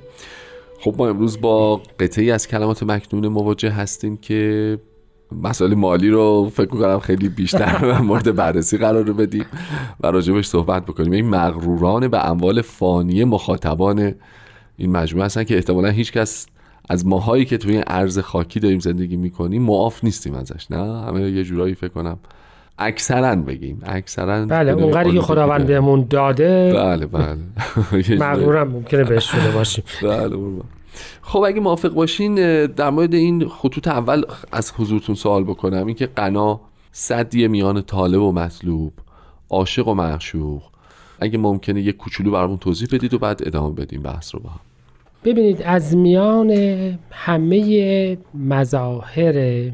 خب 0.80 0.96
ما 0.98 1.10
امروز 1.10 1.42
با 1.42 1.82
قطعی 2.00 2.32
از 2.32 2.48
کلمات 2.48 2.84
مکنون 2.84 3.28
مواجه 3.28 3.70
هستیم 3.70 4.18
که 4.18 4.80
مسائل 5.44 5.74
مالی 5.74 6.10
رو 6.10 6.52
فکر 6.54 6.66
کنم 6.66 7.00
خیلی 7.00 7.30
بیشتر 7.30 7.92
مورد 8.08 8.36
بررسی 8.36 8.78
قرار 8.78 9.04
رو 9.04 9.14
بدیم 9.14 9.46
و 10.00 10.08
راجبش 10.12 10.48
صحبت 10.48 10.86
بکنیم. 10.86 11.12
این 11.12 11.30
مغروران 11.30 12.08
به 12.08 12.30
اموال 12.30 12.62
فانی 12.62 13.24
مخاطبان 13.24 14.16
این 14.78 14.92
مجموعه 14.92 15.26
هستن 15.26 15.44
که 15.44 15.56
احتمالا 15.56 15.90
هیچ 15.90 16.12
کس 16.12 16.48
از 16.88 17.06
ماهایی 17.06 17.45
که 17.45 17.58
توی 17.58 17.73
این 17.73 17.84
ارز 17.88 18.19
خاکی 18.19 18.60
داریم 18.60 18.80
زندگی 18.80 19.17
می‌کنیم 19.17 19.62
معاف 19.62 20.04
نیستیم 20.04 20.34
ازش 20.34 20.71
نه؟ 20.71 21.06
همه 21.06 21.32
یه 21.32 21.43
جورایی 21.43 21.76
فکر 21.76 21.88
کنم 21.88 22.17
اکثرا 22.80 23.36
بگیم 23.36 23.82
اکثرا 23.86 24.45
بله 24.45 24.71
اونقدری 24.71 25.12
که 25.12 25.21
خداوند 25.21 25.65
بهمون 25.67 26.08
داده 26.10 26.73
بله 26.76 27.06
بله. 27.06 27.38
مغرورم 28.26 28.67
ممکنه 28.67 29.04
بهش 29.04 29.32
شده 29.32 29.52
باشیم. 29.52 29.84
بله 30.02 30.38
خب 31.21 31.39
اگه 31.39 31.60
موافق 31.60 31.89
باشین 31.89 32.36
در 32.65 32.89
مورد 32.89 33.13
این 33.13 33.47
خطوط 33.47 33.88
اول 33.88 34.23
از 34.52 34.71
حضورتون 34.78 35.15
سوال 35.15 35.43
بکنم. 35.43 35.88
اینکه 35.88 36.06
قنا 36.06 36.60
صدیه 36.91 37.47
میان 37.47 37.82
طالب 37.82 38.21
و 38.21 38.32
مطلوب 38.32 38.93
عاشق 39.50 39.88
و 39.88 39.93
معشوق. 39.93 40.63
اگه 41.19 41.38
ممکنه 41.38 41.82
یه 41.82 41.91
کوچولو 41.91 42.32
برامون 42.32 42.58
توضیح 42.58 42.88
بدید 42.91 43.13
و 43.13 43.19
بعد 43.19 43.47
ادامه 43.47 43.76
بدیم 43.76 44.02
بحث 44.02 44.36
رو 44.36 44.41
با 44.41 44.50
هم. 44.50 44.60
ببینید 45.28 45.62
از 45.62 45.96
میان 45.96 46.52
همه 47.12 48.18
مظاهر 48.34 49.72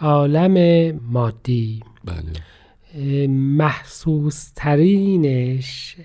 عالم 0.00 0.92
مادی 1.10 1.82
بله. 2.04 3.28
محسوس 3.28 4.52
ترینش 4.56 5.96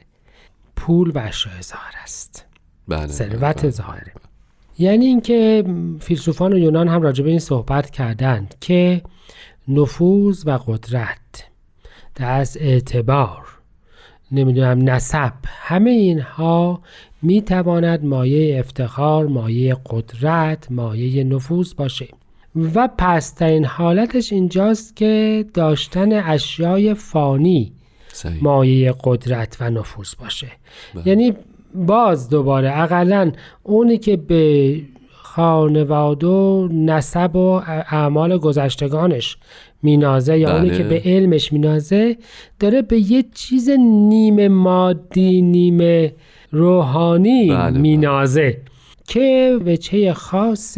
پول 0.76 1.12
و 1.16 1.20
اشیاء 1.20 1.62
ظاهر 1.62 1.94
است 2.04 2.46
بله. 2.88 3.08
ثروت 3.08 3.62
بله. 3.62 3.70
ظاهره 3.70 4.12
یعنی 4.80 5.06
اینکه 5.06 5.64
فیلسوفان 6.00 6.54
و 6.54 6.58
یونان 6.58 6.88
هم 6.88 7.02
راجع 7.02 7.24
به 7.24 7.30
این 7.30 7.40
صحبت 7.40 7.90
کردند 7.90 8.56
که 8.62 9.02
نفوذ 9.68 10.48
و 10.48 10.58
قدرت 10.58 11.44
دست 12.18 12.58
اعتبار 12.58 13.59
نمی‌دونم 14.32 14.90
نسب 14.90 15.34
همه 15.46 15.90
اینها 15.90 16.82
می 17.22 17.42
تواند 17.42 18.06
مایه 18.06 18.60
افتخار 18.60 19.28
مایه 19.28 19.78
قدرت 19.90 20.72
مایه 20.72 21.24
نفوذ 21.24 21.74
باشه 21.74 22.08
و 22.76 22.90
پسترین 22.98 23.66
حالتش 23.66 24.34
اینجاست 24.34 24.96
که 24.96 25.46
داشتن 25.54 26.14
اشیای 26.14 26.94
فانی 26.94 27.72
صحیح. 28.14 28.44
مایه 28.44 28.94
قدرت 29.04 29.58
و 29.60 29.70
نفوذ 29.70 30.14
باشه 30.16 30.48
بله. 30.96 31.08
یعنی 31.08 31.34
باز 31.76 32.30
دوباره 32.30 32.82
اقلا 32.82 33.32
اونی 33.64 33.98
که 33.98 34.18
به 34.18 34.76
خانواده 35.12 36.28
و 36.28 36.68
نسب 36.72 37.36
و 37.36 37.62
اعمال 37.92 38.38
گذشتگانش 38.38 39.38
مینازه 39.84 40.38
یا 40.38 40.56
اونی 40.56 40.70
بله. 40.70 40.78
که 40.78 40.84
به 40.84 41.02
علمش 41.06 41.54
مینازه 41.54 42.18
داره 42.60 42.82
به 42.82 43.12
یه 43.12 43.26
چیز 43.34 43.70
نیمه 43.80 44.48
مادی 44.48 45.42
نیمه 45.42 46.14
روحانی 46.52 47.50
بله، 47.50 47.58
بله. 47.58 47.80
مینازه 47.80 48.58
که 49.08 49.60
وجهه 49.66 50.14
خاص 50.14 50.78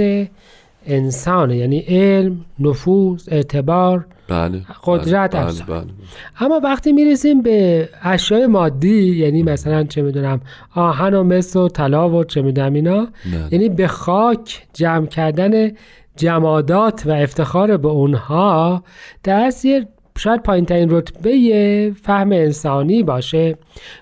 انسانه 0.85 1.57
یعنی 1.57 1.79
علم 1.79 2.45
نفوذ 2.59 3.29
اعتبار 3.31 4.05
بله 4.27 4.61
قدرت 4.83 5.35
بله. 5.35 5.45
بله. 5.45 5.81
بله. 5.81 5.91
اما 6.39 6.59
وقتی 6.63 6.91
می‌رسیم 6.91 7.41
به 7.41 7.89
اشیاء 8.03 8.47
مادی 8.47 9.15
یعنی 9.15 9.43
مثلا 9.43 9.83
چه 9.83 10.01
می‌دونم 10.01 10.41
آهن 10.75 11.13
و 11.13 11.23
مس 11.23 11.55
و 11.55 11.67
طلا 11.67 12.09
و 12.09 12.23
چه 12.23 12.41
می‌دونم 12.41 12.73
اینا 12.73 13.07
بله. 13.25 13.47
یعنی 13.51 13.69
به 13.69 13.87
خاک 13.87 14.67
جمع 14.73 15.05
کردن 15.05 15.71
جمادات 16.21 17.03
و 17.05 17.11
افتخار 17.11 17.77
به 17.77 17.87
اونها 17.87 18.83
دست 19.25 19.65
یه 19.65 19.87
شاید 20.17 20.43
پایین 20.43 20.65
ترین 20.65 20.89
رتبه 20.89 21.93
فهم 22.03 22.31
انسانی 22.31 23.03
باشه 23.03 23.57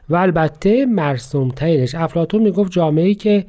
و 0.10 0.16
البته 0.16 0.86
مرسوم 0.86 1.50
ترینش 1.50 1.96
افلاتون 1.96 2.42
می‌گفت 2.44 2.72
جامعه 2.72 3.06
ای 3.06 3.16
که 3.16 3.46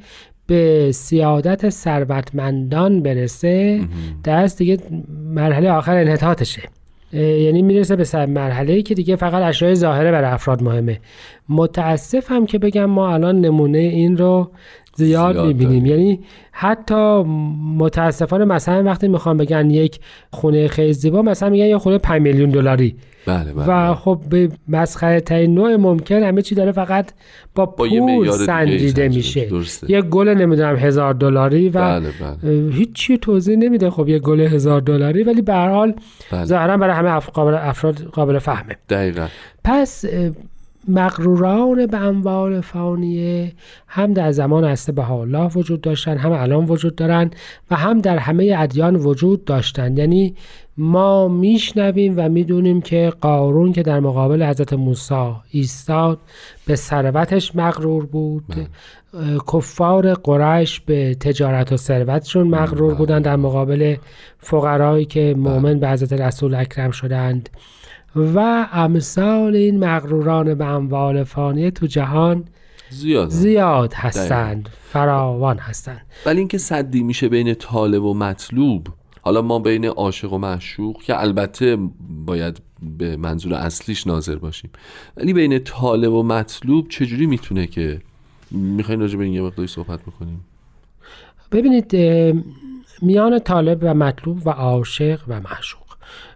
به 0.47 0.91
سیادت 0.91 1.69
ثروتمندان 1.69 3.03
برسه 3.03 3.81
دست 4.25 4.57
دیگه 4.57 4.77
مرحله 5.25 5.71
آخر 5.71 5.97
انحطاطشه. 5.97 6.61
یعنی 7.13 7.61
می‌رسه 7.61 7.95
به 7.95 8.03
سر 8.03 8.25
مرحله 8.25 8.73
ای 8.73 8.83
که 8.83 8.95
دیگه 8.95 9.15
فقط 9.15 9.43
اشیاء 9.43 9.73
ظاهره 9.73 10.11
برای 10.11 10.31
افراد 10.31 10.63
مهمه. 10.63 10.99
متاسفم 11.49 12.45
که 12.45 12.59
بگم 12.59 12.85
ما 12.85 13.13
الان 13.13 13.41
نمونه 13.41 13.77
این 13.77 14.17
رو 14.17 14.51
زیاد, 14.95 15.33
زیاد 15.33 15.47
می‌بینیم. 15.47 15.83
داریم. 15.83 15.99
یعنی 15.99 16.19
حتی 16.51 17.23
متاسفانه 17.77 18.45
مثلا 18.45 18.83
وقتی 18.83 19.07
می‌خوام 19.07 19.37
بگن 19.37 19.69
یک 19.69 19.99
خونه 20.31 20.67
خیلی 20.67 20.93
زیبا 20.93 21.21
مثلا 21.21 21.49
میگن 21.49 21.65
یه 21.65 21.77
خونه 21.77 21.97
5 21.97 22.21
میلیون 22.21 22.49
دلاری. 22.49 22.95
بله 23.25 23.53
بله 23.53 23.65
و 23.89 23.93
خب 23.95 24.21
به 24.29 24.49
مسخره 24.67 25.21
ترین 25.21 25.53
نوع 25.53 25.75
ممکن 25.75 26.23
همه 26.23 26.41
چی 26.41 26.55
داره 26.55 26.71
فقط 26.71 27.11
با 27.55 27.65
پول 27.65 28.31
سنجیده 28.31 29.07
میشه. 29.09 29.47
یه 29.87 30.01
گل 30.01 30.29
نمی‌دونم 30.29 30.75
هزار 30.75 31.13
دلاری 31.13 31.69
و 31.69 31.71
بله 31.71 32.09
بله. 32.21 32.67
اه، 32.67 32.73
هیچی 32.73 33.17
توضیح 33.17 33.57
نمیده 33.57 33.89
خب 33.89 34.07
یه 34.09 34.19
گل 34.19 34.39
هزار 34.39 34.81
دلاری 34.81 35.23
ولی 35.23 35.41
به 35.41 35.53
هر 35.53 35.69
حال 35.69 35.93
بله. 36.31 36.45
ظاهرا 36.45 36.77
برای 36.77 36.95
همه 36.95 37.19
قابل- 37.19 37.53
افراد 37.53 38.03
قابل 38.03 38.39
فهمه. 38.39 38.75
دقیقا. 38.89 39.27
پس 39.63 40.05
مغروران 40.87 41.85
به 41.85 41.97
اموال 41.97 42.61
فانیه 42.61 43.53
هم 43.87 44.13
در 44.13 44.31
زمان 44.31 44.63
هسته 44.63 44.91
به 44.91 45.11
الله 45.11 45.47
وجود 45.47 45.81
داشتن 45.81 46.17
هم 46.17 46.31
الان 46.31 46.65
وجود 46.65 46.95
دارن 46.95 47.31
و 47.71 47.75
هم 47.75 48.01
در 48.01 48.17
همه 48.17 48.55
ادیان 48.57 48.95
وجود 48.95 49.45
داشتن. 49.45 49.97
یعنی 49.97 50.35
ما 50.77 51.27
میشنویم 51.27 52.13
و 52.17 52.29
می‌دونیم 52.29 52.81
که 52.81 53.13
قارون 53.21 53.73
که 53.73 53.83
در 53.83 53.99
مقابل 53.99 54.43
حضرت 54.43 54.73
موسی 54.73 55.33
ایستاد 55.51 56.19
به 56.67 56.75
ثروتش 56.75 57.55
مغرور 57.55 58.05
بود. 58.05 58.43
کفار 59.53 60.13
قریش 60.13 60.79
به 60.79 61.15
تجارت 61.15 61.71
و 61.71 61.77
ثروتشون 61.77 62.47
مغرور 62.47 62.93
بودن 62.93 63.21
در 63.21 63.35
مقابل 63.35 63.95
فقرایی 64.39 65.05
که 65.05 65.35
مؤمن 65.37 65.79
به 65.79 65.89
حضرت 65.89 66.13
رسول 66.13 66.55
اکرم 66.55 66.91
شدند. 66.91 67.49
و 68.15 68.67
امثال 68.71 69.55
این 69.55 69.79
مغروران 69.79 70.55
به 70.55 70.65
اموال 70.65 71.23
فانیه 71.23 71.71
تو 71.71 71.85
جهان 71.87 72.43
زیاد 72.89 73.29
زیاد 73.29 73.93
هستند. 73.93 74.69
فراوان 74.83 75.57
هستند. 75.57 76.05
ولی 76.25 76.39
اینکه 76.39 76.57
صدی 76.57 77.03
میشه 77.03 77.29
بین 77.29 77.53
طالب 77.53 78.03
و 78.03 78.13
مطلوب 78.13 78.87
حالا 79.21 79.41
ما 79.41 79.59
بین 79.59 79.85
عاشق 79.85 80.33
و 80.33 80.37
معشوق 80.37 81.01
که 81.01 81.21
البته 81.21 81.77
باید 82.25 82.61
به 82.97 83.17
منظور 83.17 83.53
اصلیش 83.53 84.07
ناظر 84.07 84.35
باشیم 84.35 84.69
ولی 85.17 85.33
بین 85.33 85.59
طالب 85.59 86.13
و 86.13 86.23
مطلوب 86.23 86.87
چجوری 86.87 87.25
می‌تونه 87.25 87.67
که 87.67 88.01
می‌خواین 88.51 88.99
راجع 88.99 89.17
به 89.17 89.23
این 89.23 89.33
یه 89.33 89.41
مقداری 89.41 89.67
صحبت 89.67 90.01
بکنیم؟ 90.01 90.45
ببینید 91.51 91.95
میان 93.01 93.39
طالب 93.39 93.79
و 93.81 93.93
مطلوب 93.93 94.47
و 94.47 94.49
عاشق 94.49 95.19
و 95.27 95.39
معشوق. 95.39 95.80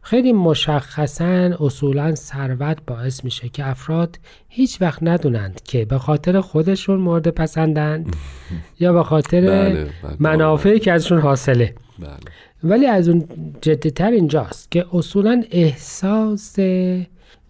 خیلی 0.06 0.34
مشخصا 0.34 1.52
اصولا 1.60 2.16
ثروت 2.16 2.78
باعث 2.88 3.24
میشه 3.24 3.50
که 3.50 3.68
افراد 3.68 4.20
هیچ 4.50 4.82
وقت 4.82 5.04
ندونند 5.04 5.62
که 5.64 5.86
به 5.86 5.98
خاطر 5.98 6.42
خودشون 6.42 7.00
مورد 7.00 7.28
پسندند 7.28 8.16
یا 8.80 8.94
به 8.94 9.04
خاطر 9.04 9.42
بله، 9.42 9.90
بله. 10.04 10.16
منافعی 10.20 10.80
که 10.80 10.92
ازشون 10.92 11.20
حاصله. 11.20 11.76
بله. 12.00 12.10
ولی 12.64 12.86
از 12.86 13.10
اون 13.10 13.28
جدیتر 13.62 14.12
اینجاست 14.12 14.72
که 14.72 14.86
اصولا 14.94 15.44
احساس 15.52 16.60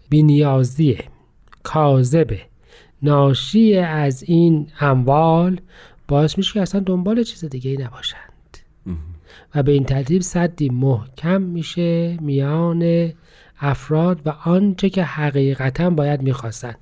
بینیازی 0.08 0.98
کاذبه 1.62 2.40
ناشی 3.02 3.76
از 3.78 4.22
این 4.22 4.66
اموال 4.80 5.60
باعث 6.08 6.38
میشه 6.38 6.52
که 6.52 6.62
اصلا 6.62 6.80
دنبال 6.80 7.22
چیز 7.22 7.44
دیگه 7.44 7.70
ای 7.70 7.76
نباشند 7.76 8.25
و 9.54 9.62
به 9.62 9.72
این 9.72 9.84
ترتیب 9.84 10.22
صدی 10.22 10.68
محکم 10.68 11.42
میشه 11.42 12.16
میان 12.20 13.12
افراد 13.60 14.20
و 14.26 14.32
آنچه 14.44 14.90
که 14.90 15.02
حقیقتا 15.02 15.90
باید 15.90 16.22
می‌خواستن. 16.22 16.74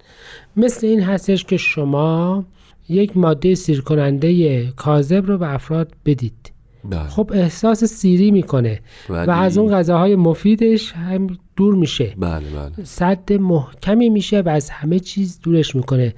مثل 0.57 0.87
این 0.87 1.03
هستش 1.03 1.44
که 1.44 1.57
شما 1.57 2.44
یک 2.88 3.16
ماده 3.16 3.55
سیر 3.55 3.81
کننده 3.81 4.66
کاذب 4.70 5.27
رو 5.27 5.38
به 5.38 5.55
افراد 5.55 5.92
بدید. 6.05 6.53
بله. 6.85 7.09
خب 7.09 7.31
احساس 7.35 7.85
سیری 7.85 8.31
می‌کنه 8.31 8.81
و 9.09 9.31
از 9.31 9.59
اون 9.59 9.72
غذاهای 9.72 10.16
مفیدش 10.16 10.92
هم 10.92 11.27
دور 11.57 11.74
میشه. 11.74 12.14
بله 12.18 12.44
بله. 12.50 12.85
صد 12.85 13.33
محکمی 13.33 14.09
میشه 14.09 14.40
و 14.40 14.48
از 14.48 14.70
همه 14.70 14.98
چیز 14.98 15.40
دورش 15.40 15.77
می‌کنه. 15.77 16.14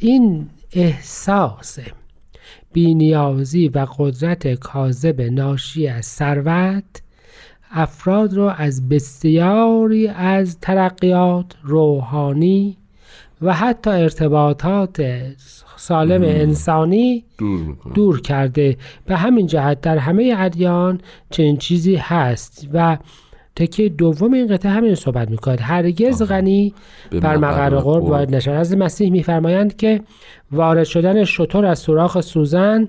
این 0.00 0.48
احساس 0.72 1.78
بینیازی 2.76 3.68
و 3.68 3.86
قدرت 3.98 4.54
کاذب 4.54 5.20
ناشی 5.20 5.88
از 5.88 6.06
ثروت 6.06 7.02
افراد 7.70 8.34
رو 8.34 8.52
از 8.56 8.88
بسیاری 8.88 10.08
از 10.08 10.58
ترقیات 10.60 11.46
روحانی 11.62 12.76
و 13.42 13.54
حتی 13.54 13.90
ارتباطات 13.90 15.02
سالم 15.76 16.22
انسانی 16.22 17.24
دور 17.38 17.76
دور 17.94 18.20
کرده. 18.20 18.76
به 19.06 19.16
همین 19.16 19.46
جهت 19.46 19.80
در 19.80 19.98
همه 19.98 20.34
ادیان 20.38 21.00
چنین 21.30 21.56
چیزی 21.56 21.96
هست 21.96 22.68
و 22.72 22.98
تکه 23.56 23.88
دوم 23.88 24.32
این 24.32 24.46
قطعه 24.46 24.72
همین 24.72 24.94
صحبت 24.94 25.30
می‌کنه 25.30 25.56
هرگز 25.56 26.22
غنی 26.22 26.74
بر 27.10 27.36
مقر 27.36 27.76
قرب. 27.78 28.04
وارد 28.04 28.34
نشد 28.34 28.50
از 28.50 28.76
مسیح 28.76 29.10
میفرمایند 29.10 29.76
که 29.76 30.00
وارد 30.52 30.84
شدن 30.84 31.24
شطور 31.24 31.66
از 31.66 31.78
سوراخ 31.78 32.20
سوزن 32.20 32.88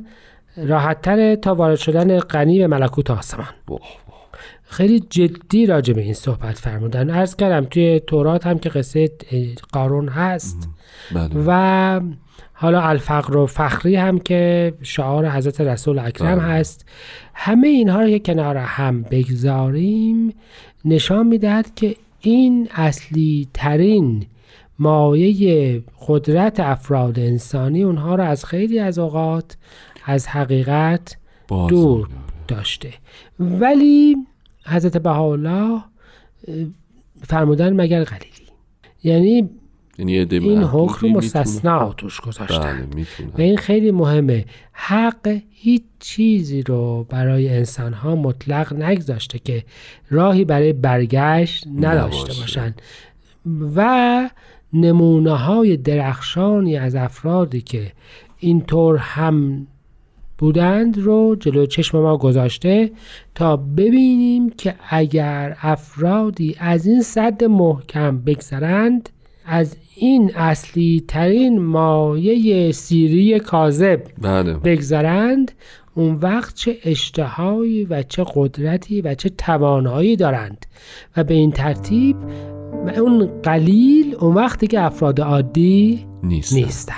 راحتتره 0.58 1.36
تا 1.36 1.56
وارد 1.56 1.76
شدن 1.78 2.20
غنی 2.20 2.60
به 2.60 2.68
ملکوت 2.68 3.12
آسمان. 3.12 3.48
خیلی 4.64 5.00
جدی 5.00 5.66
راجع 5.66 5.94
به 5.94 6.02
این 6.02 6.14
صحبت 6.14 6.58
فرمودن. 6.58 7.10
عرض 7.10 7.36
کردم 7.36 7.66
توی 7.66 8.00
تورات 8.00 8.48
هم 8.48 8.60
که 8.60 8.70
قصه 8.70 9.12
قارون 9.74 10.10
هست 10.10 10.70
بله. 11.16 11.30
و 11.48 12.02
حالا 12.54 12.82
الفقر 12.82 13.38
و 13.38 13.46
فخری 13.46 13.96
هم 13.96 14.18
که 14.18 14.74
شعار 14.82 15.30
حضرت 15.30 15.62
رسول 15.62 16.00
اکرم 16.00 16.36
بله. 16.36 16.44
هست 16.44 16.86
همه 17.34 17.68
اینها 17.68 18.02
رو 18.02 18.10
که 18.10 18.20
کنار 18.20 18.58
هم 18.58 19.04
بگذاریم 19.04 20.34
نشان 20.86 21.28
می‌دهد 21.28 21.76
که 21.76 21.96
این 22.22 22.70
اصلی 22.76 23.48
ترین 23.54 24.26
مایه 24.80 25.84
قدرت 26.08 26.60
افراد 26.60 27.20
انسانی 27.20 27.84
اونها 27.84 28.16
رو 28.16 28.24
از 28.24 28.46
خیلی 28.46 28.80
از 28.80 29.00
اوقات 29.00 29.58
از 30.06 30.28
حقیقت 30.28 31.18
دور. 31.48 32.08
داشته 32.48 32.94
ولی 33.40 34.16
حضرت 34.66 34.98
بهاءالله 34.98 35.82
فرمودن 37.22 37.74
مگر 37.74 38.04
قلیلی 38.04 38.48
یعنی 39.04 39.50
یعنی 39.98 40.14
این 40.14 40.64
حکم 40.64 40.94
می‌تونه- 41.08 41.18
مستثنا 41.18 41.94
توش 41.94 42.22
بله 42.22 42.28
گذاشتن 42.28 42.88
می‌تونه. 42.96 43.30
و 43.38 43.42
این 43.42 43.58
خیلی 43.58 43.92
مهمه. 43.92 44.46
حق 44.72 45.40
هیچ 45.50 45.84
چیزی 46.00 46.62
رو 46.62 47.06
برای 47.10 47.50
انسان 47.50 47.94
ها 47.94 48.16
مطلق 48.16 48.74
نگذاشته 48.74 49.40
که 49.40 49.64
راهی 50.10 50.46
برای 50.46 50.74
برگشت 50.74 51.68
نداشته. 51.76 52.34
باشن. 52.42 52.74
و 53.76 54.30
نمونه 54.74 55.32
های 55.32 55.78
درخشانی 55.78 56.78
از 56.78 56.96
افرادی 56.96 57.62
که 57.62 57.92
اینطور 58.40 58.98
هم 58.98 59.68
بودند 60.38 60.98
رو 60.98 61.36
جلوی 61.40 61.68
چشم 61.68 62.00
ما 62.00 62.18
گذاشته 62.18 62.92
تا 63.36 63.58
ببینیم 63.58 64.50
که 64.50 64.76
اگر 64.90 65.58
افرادی 65.62 66.56
از 66.60 66.86
این 66.86 67.02
صد 67.02 67.44
محکم 67.44 68.18
بگذرند 68.18 69.10
از 69.46 69.76
این 70.00 70.32
اصلی 70.36 71.04
ترین 71.08 71.60
مایه 71.60 72.72
سیری 72.72 73.40
کاذب. 73.40 74.04
بله. 74.22 74.54
بگذرند 74.54 75.52
اون 75.96 76.14
وقت 76.14 76.56
چه 76.56 76.78
اشتهایی 76.86 77.86
و 77.86 78.04
چه 78.04 78.26
قدرتی 78.36 79.02
و 79.02 79.16
چه 79.16 79.30
توانایی 79.30 80.16
دارند 80.16 80.66
و 81.18 81.24
به 81.24 81.34
این 81.34 81.52
ترتیب 81.52 82.18
اون 82.98 83.42
قلیل 83.44 84.16
اون 84.20 84.36
وقتی 84.36 84.68
که 84.68 84.82
افراد 84.82 85.22
عادی 85.22 86.06
نیست 86.24 86.54
نیستند. 86.54 86.98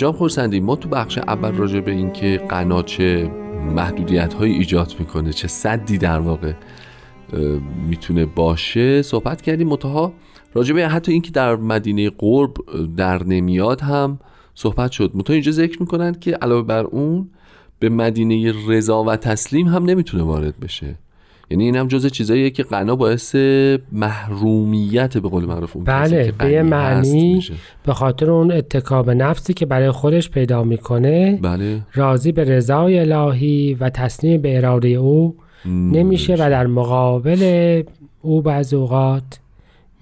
جان 0.00 0.12
خورسندی 0.12 0.60
ما 0.60 0.76
تو 0.76 0.88
بخش 0.88 1.18
اول 1.18 1.52
راجع 1.52 1.80
به 1.80 1.90
این 1.90 2.12
که 2.12 2.40
غنا 2.50 2.82
چه 2.82 3.30
محدودیت 3.74 4.34
های 4.34 4.52
ایجاد 4.52 4.94
می‌کنه 4.98 5.32
چه 5.32 5.48
صدی 5.48 5.98
در 5.98 6.20
واقع 6.20 6.52
می‌تونه 7.88 8.26
باشه 8.26 9.02
صحبت 9.02 9.42
کردیم 9.42 9.68
متها 9.68 10.12
راجع 10.54 10.74
به 10.74 10.88
حتی 10.88 11.12
اینکه 11.12 11.30
در 11.30 11.56
مدینه 11.56 12.10
قرب 12.10 12.54
در 12.96 13.24
نمیاد 13.24 13.80
هم 13.80 14.18
صحبت 14.54 14.90
شد. 14.90 15.10
متها 15.14 15.34
اینجا 15.34 15.52
ذکر 15.52 15.80
می‌کنن 15.80 16.14
که 16.14 16.32
علاوه 16.32 16.66
بر 16.66 16.84
اون 16.84 17.30
به 17.78 17.88
مدینه 17.88 18.54
رضا 18.68 19.04
و 19.04 19.16
تسلیم 19.16 19.66
هم 19.68 19.84
نمی‌تونه 19.84 20.22
وارد 20.22 20.60
بشه. 20.60 20.98
یعنی 21.50 21.64
این 21.64 21.76
هم 21.76 21.88
جز 21.88 22.06
چیزاییه 22.06 22.50
که 22.50 22.62
غنا 22.62 22.96
باعث 22.96 23.34
محرومیت 23.92 25.18
به 25.18 25.28
قول 25.28 25.44
معروف 25.44 25.76
اون 25.76 25.84
بله 25.84 26.24
که 26.26 26.32
به 26.32 26.62
معنی. 26.62 27.44
به 27.86 27.94
خاطر 27.94 28.30
اون 28.30 28.52
اتکاب 28.52 29.10
نفسی 29.10 29.54
که 29.54 29.66
برای 29.66 29.90
خودش 29.90 30.30
پیدا 30.30 30.64
می‌کنه 30.64 31.38
بله. 31.42 31.80
راضی 31.94 32.32
به 32.32 32.44
رضای 32.44 32.98
الهی 32.98 33.76
و 33.80 33.90
تسلیم 33.90 34.42
به 34.42 34.56
اراده 34.56 34.88
او 34.88 35.36
نمیشه 35.66 36.34
و 36.34 36.36
در 36.36 36.66
مقابل 36.66 37.82
او 38.22 38.42
بعض 38.42 38.74
اوقات 38.74 39.38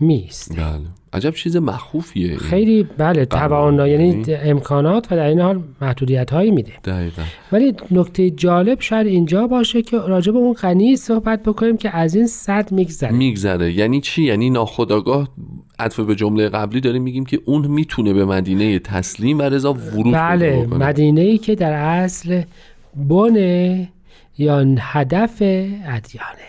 میست 0.01 0.57
بله. 0.57 0.98
عجب 1.13 1.31
چیز 1.31 1.57
مخوفیه. 1.57 2.37
خیلی 2.37 2.83
بله 2.83 3.25
توانا 3.25 3.89
یعنی 3.89 4.25
امکانات 4.29 5.13
و 5.13 5.17
در 5.17 5.27
این 5.27 5.41
حال 5.41 5.63
محدودیت 5.81 6.31
هایی 6.31 6.51
میده. 6.51 6.73
دقیقا. 6.85 7.23
ولی 7.53 7.75
نکته 7.91 8.31
جالب 8.31 8.81
شاید 8.81 9.07
اینجا 9.07 9.47
باشه 9.47 9.83
که 9.83 9.99
راجع 9.99 10.33
به 10.33 10.39
اون 10.39 10.53
غنی 10.53 10.97
صحبت 10.97 11.43
بکنیم 11.43 11.77
که 11.77 11.97
از 11.97 12.15
این 12.15 12.27
صد 12.27 12.73
میگذره. 12.73 13.13
میگذره. 13.13 13.73
یعنی 13.73 14.01
چی؟ 14.01 14.23
یعنی 14.23 14.51
ناخداگاه 14.51 15.29
عطف 15.79 16.01
به 16.01 16.15
جمله 16.15 16.49
قبلی 16.49 16.81
داریم 16.81 17.03
میگیم 17.03 17.25
که 17.25 17.41
اون 17.45 17.67
می‌تونه 17.67 18.13
به 18.13 18.25
مدینه 18.25 18.79
تسلیم 18.79 19.39
و 19.39 19.43
رضا 19.43 19.73
ورود 19.73 20.15
بله. 20.15 20.67
مدینه 20.67 21.21
ای 21.21 21.39
که 21.39 21.55
در 21.55 21.73
اصل 21.73 22.43
بن 22.97 23.37
یا 24.39 24.65
هدف 24.79 25.43
ادیانه 25.43 26.49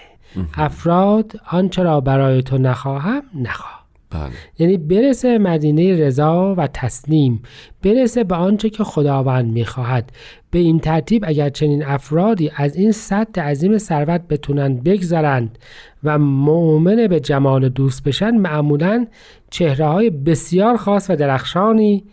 افراد 0.54 1.32
آنچه 1.52 1.84
را 1.84 2.02
برای 2.02 2.42
تو 2.42 2.58
نخواهم 2.58 3.22
نخواه. 3.36 3.79
بله. 4.12 4.30
یعنی 4.60 4.78
برسه 4.78 5.38
مدینه 5.38 5.96
رضا 5.96 6.56
و 6.58 6.68
تسلیم 6.74 7.42
برسه 7.84 8.24
به 8.24 8.36
آنچه 8.36 8.70
که 8.70 8.84
خداوند 8.84 9.52
می‌خواهد. 9.54 10.12
به 10.52 10.60
این 10.60 10.80
ترتیب 10.80 11.24
اگر 11.28 11.50
چنین 11.50 11.86
افرادی 11.86 12.52
از 12.56 12.76
این 12.76 12.92
سد 12.92 13.40
عظیم 13.40 13.78
ثروت 13.78 14.22
بتونند 14.22 14.84
بگذرند 14.84 15.58
و 16.04 16.20
مؤمن 16.20 17.08
به 17.08 17.20
جمال 17.20 17.70
دوست 17.70 18.04
بشن 18.04 18.32
معمولا 18.32 19.08
چهره 19.50 19.86
های 19.86 20.10
بسیار 20.10 20.78
خاص 20.78 21.10
و 21.10 21.16
درخشانی 21.16 22.04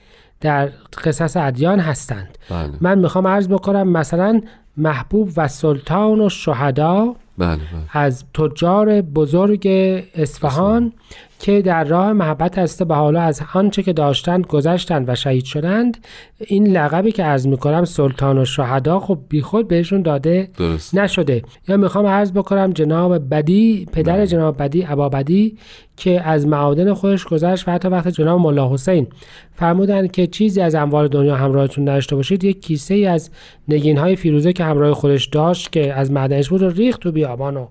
در 0.40 0.70
قصص 1.04 1.36
ادیان 1.36 1.80
هستند. 1.80 2.38
بله. 2.50 2.70
من 2.80 2.98
می‌خوام 2.98 3.26
عرض 3.26 3.48
بکنم 3.48 3.88
مثلا 3.88 4.40
محبوب 4.76 5.30
و 5.36 5.48
سلطان 5.48 6.20
و 6.20 6.28
شهدا 6.28 7.16
بله 7.38 7.56
بله. 7.56 7.62
از 7.92 8.24
تجار 8.34 9.02
بزرگ 9.02 9.66
اصفهان. 10.14 10.92
که 11.38 11.62
در 11.62 11.84
راه 11.84 12.12
محبت 12.12 12.58
هسته 12.58 12.84
به 12.84 12.94
حالا 12.94 13.20
از 13.20 13.42
آنچه 13.54 13.82
که 13.82 13.92
داشتند 13.92 14.46
گذشتند 14.46 15.08
و 15.08 15.14
شهید 15.14 15.44
شدند 15.44 16.06
این 16.46 16.66
لقبی 16.66 17.12
که 17.12 17.24
عرض 17.24 17.46
می‌کنم 17.46 17.84
سلطان 17.84 18.38
و 18.38 18.44
شهدا 18.44 19.00
خب 19.00 19.18
بیخود 19.28 19.68
بهشون 19.68 20.02
داده 20.02 20.48
درست 20.58 20.94
نشده 20.94 21.42
یا 21.68 21.76
می‌خوام 21.76 22.06
عرض 22.06 22.32
بکنم 22.32 22.72
جناب 22.72 23.34
بدی 23.34 23.86
پدر 23.92 24.16
بله. 24.16 24.26
جناب 24.26 24.62
بدی 24.62 24.86
ابا 24.88 25.08
بدی 25.08 25.58
که 25.96 26.20
از 26.20 26.46
معادن 26.46 26.94
خودش 26.94 27.24
گذشت 27.24 27.68
و 27.68 27.72
حتی 27.72 27.88
وقت 27.88 28.08
جناب 28.08 28.40
ملا 28.40 28.72
حسین 28.72 29.06
فرمودن 29.54 30.06
که 30.06 30.26
چیزی 30.26 30.60
از 30.60 30.74
اموال 30.74 31.08
دنیا 31.08 31.36
همراهتون 31.36 31.88
نداشته 31.88 32.16
باشید 32.16 32.44
یک 32.44 32.60
کیسه 32.60 32.94
ای 32.94 33.06
از 33.06 33.30
نگین 33.68 33.98
های 33.98 34.16
فیروزه 34.16 34.52
که 34.52 34.64
همراه 34.64 34.94
خودش 34.94 35.26
داشت 35.26 35.72
که 35.72 35.94
از 35.94 36.10
معدنش 36.10 36.48
بود 36.48 36.62
رو 36.62 36.70
ریخت 36.70 37.00
تو 37.00 37.12
بیابان 37.12 37.56
و 37.56 37.66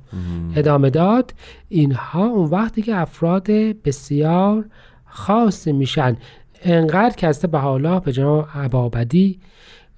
ادامه 0.55 0.89
داد. 0.89 1.33
اینها 1.69 2.25
اون 2.25 2.49
وقتی 2.49 2.81
که 2.81 2.95
افراد 2.95 3.51
بسیار 3.85 4.65
خاص 5.05 5.67
میشن. 5.67 6.17
انقدر 6.63 7.15
که 7.15 7.27
از 7.27 7.41
بهاءالله 7.41 7.99
به 7.99 8.11
جناب 8.11 8.47
ابابدی 8.55 9.39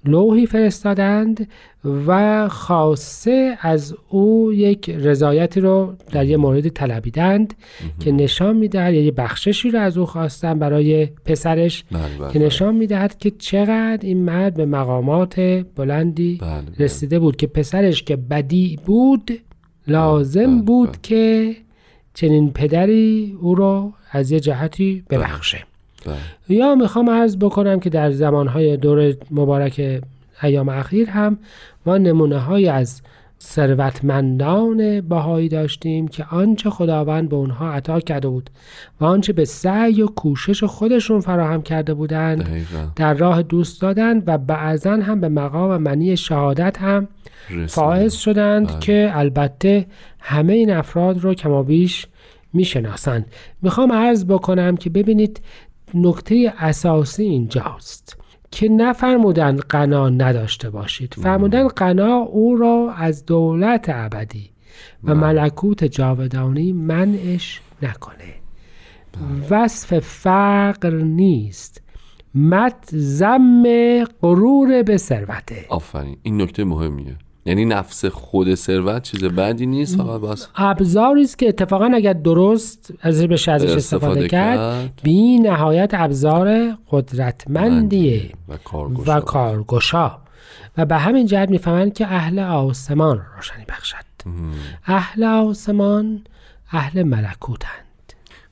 لوحی 0.04 0.46
فرستادند 0.46 1.48
و 2.06 2.48
خاصه 2.48 3.58
از 3.60 3.94
او 4.08 4.52
یک 4.52 4.90
رضایتی 4.90 5.60
رو 5.60 5.94
در 6.12 6.26
یه 6.26 6.36
موردی 6.36 6.70
طلبیدند 6.70 7.54
که 8.00 8.12
نشان 8.12 8.56
می‌دهد 8.56 8.94
یه 8.94 9.10
بخششی 9.10 9.70
رو 9.70 9.78
از 9.78 9.98
او 9.98 10.06
خواستن 10.06 10.58
برای 10.58 11.06
پسرش 11.06 11.84
بله 11.92 12.00
بله 12.20 12.32
که 12.32 12.38
نشان 12.38 12.74
می‌دهد 12.74 13.18
که 13.18 13.30
چقدر 13.30 13.98
این 14.02 14.24
مرد 14.24 14.54
به 14.54 14.66
مقامات 14.66 15.40
بلندی 15.76 16.38
بله، 16.40 16.50
بله. 16.50 16.84
رسیده 16.84 17.18
بود 17.18 17.36
که 17.36 17.46
پسرش 17.46 18.02
که 18.02 18.16
بدی 18.16 18.78
بود 18.86 19.30
لازم 19.86 20.54
بله، 20.54 20.62
بود 20.62 20.88
بله. 20.88 20.98
که 21.02 21.56
چنین 22.14 22.52
پدری 22.52 23.36
او 23.40 23.54
را 23.54 23.92
از 24.10 24.30
یه 24.30 24.40
جهتی 24.40 25.04
ببخشه 25.10 25.56
بله. 25.56 25.77
یا 26.48 26.74
می‌خوام 26.74 27.10
عرض 27.10 27.36
بکنم 27.36 27.80
که 27.80 27.90
در 27.90 28.12
زمانهای 28.12 28.76
دور 28.76 29.14
مبارک 29.30 30.00
ایام 30.42 30.68
اخیر 30.68 31.10
هم 31.10 31.38
ما 31.86 31.98
نمونه 31.98 32.38
های 32.38 32.68
از 32.68 33.02
ثروتمندان 33.42 35.00
بهایی 35.00 35.48
داشتیم 35.48 36.08
که 36.08 36.24
آنچه 36.30 36.70
خداوند 36.70 37.28
به 37.28 37.36
اونها 37.36 37.72
عطا 37.72 38.00
کرده 38.00 38.28
بود 38.28 38.50
و 39.00 39.04
آنچه 39.04 39.32
به 39.32 39.44
سعی 39.44 40.02
و 40.02 40.06
کوشش 40.06 40.64
خودشون 40.64 41.20
فراهم 41.20 41.62
کرده 41.62 41.94
بودند 41.94 42.42
دقیقا 42.42 42.86
در 42.96 43.14
راه 43.14 43.42
دوست 43.42 43.82
دادن 43.82 44.22
و 44.26 44.38
بعضا 44.38 44.92
هم 44.92 45.20
به 45.20 45.28
مقام 45.28 45.76
منی 45.82 46.16
شهادت 46.16 46.78
هم. 46.78 47.08
فائز 47.66 48.14
شدند 48.14 48.68
بله. 48.68 48.78
که 48.78 49.10
البته 49.14 49.86
همه 50.20 50.52
این 50.52 50.70
افراد 50.70 51.18
رو 51.18 51.34
کمابیش 51.34 52.06
می‌شناسند 52.52 53.26
می‌خوام 53.62 53.92
عرض 53.92 54.24
بکنم 54.24 54.76
که 54.76 54.90
ببینید 54.90 55.40
نکته 55.94 56.52
اساسی 56.58 57.22
اینجاست 57.22 58.16
که 58.50 58.68
نفرمودن 58.68 59.56
قنا 59.56 60.08
نداشته 60.08 60.70
باشید. 60.70 61.14
فرمودن 61.14 61.68
قنا 61.68 62.16
او 62.16 62.56
را 62.56 62.92
از 62.96 63.26
دولت 63.26 63.86
ابدی 63.88 64.50
و 65.04 65.14
ملکوت 65.14 65.84
جاودانی 65.84 66.72
منعش 66.72 67.60
نکنه. 67.82 68.34
وصف 69.50 69.98
فقر 69.98 70.90
نیست. 70.90 71.82
مت 72.34 72.88
زم 72.90 73.64
غرور 74.04 74.82
به 74.82 74.96
ثروته. 74.96 75.66
آفرین. 75.68 76.16
این 76.22 76.42
نکته 76.42 76.64
مهمیه. 76.64 77.16
یعنی 77.46 77.64
نفس 77.64 78.04
خود 78.04 78.54
ثروت 78.54 79.02
چیز 79.02 79.24
بدی 79.24 79.66
نیست 79.66 79.96
فقط 79.96 80.20
باز 80.20 80.48
ابزاری 80.56 81.22
است 81.22 81.38
که 81.38 81.48
اتفاقا 81.48 81.90
اگر 81.94 82.12
درست 82.12 82.94
از 83.00 83.22
بشه 83.22 83.52
ازش 83.52 83.64
استفاده, 83.64 84.06
استفاده 84.06 84.28
کرد 84.28 84.58
کرد. 84.58 85.00
بی 85.02 85.38
نهایت 85.38 85.90
ابزار 85.94 86.76
قدرتمندیه 86.90 88.30
و 88.48 88.56
کارگشا. 88.56 89.16
و 89.16 89.20
کارگشا. 89.20 90.18
و 90.78 90.86
به 90.86 90.96
همین 90.96 91.26
جهت 91.26 91.50
می‌فهمند 91.50 91.94
که 91.94 92.06
اهل 92.06 92.38
آسمان 92.38 93.22
روشنی 93.36 93.64
بخشد. 93.68 93.96
اهل 94.86 95.24
آسمان 95.24 96.20
اهل 96.72 97.02
ملکوتند. 97.02 97.87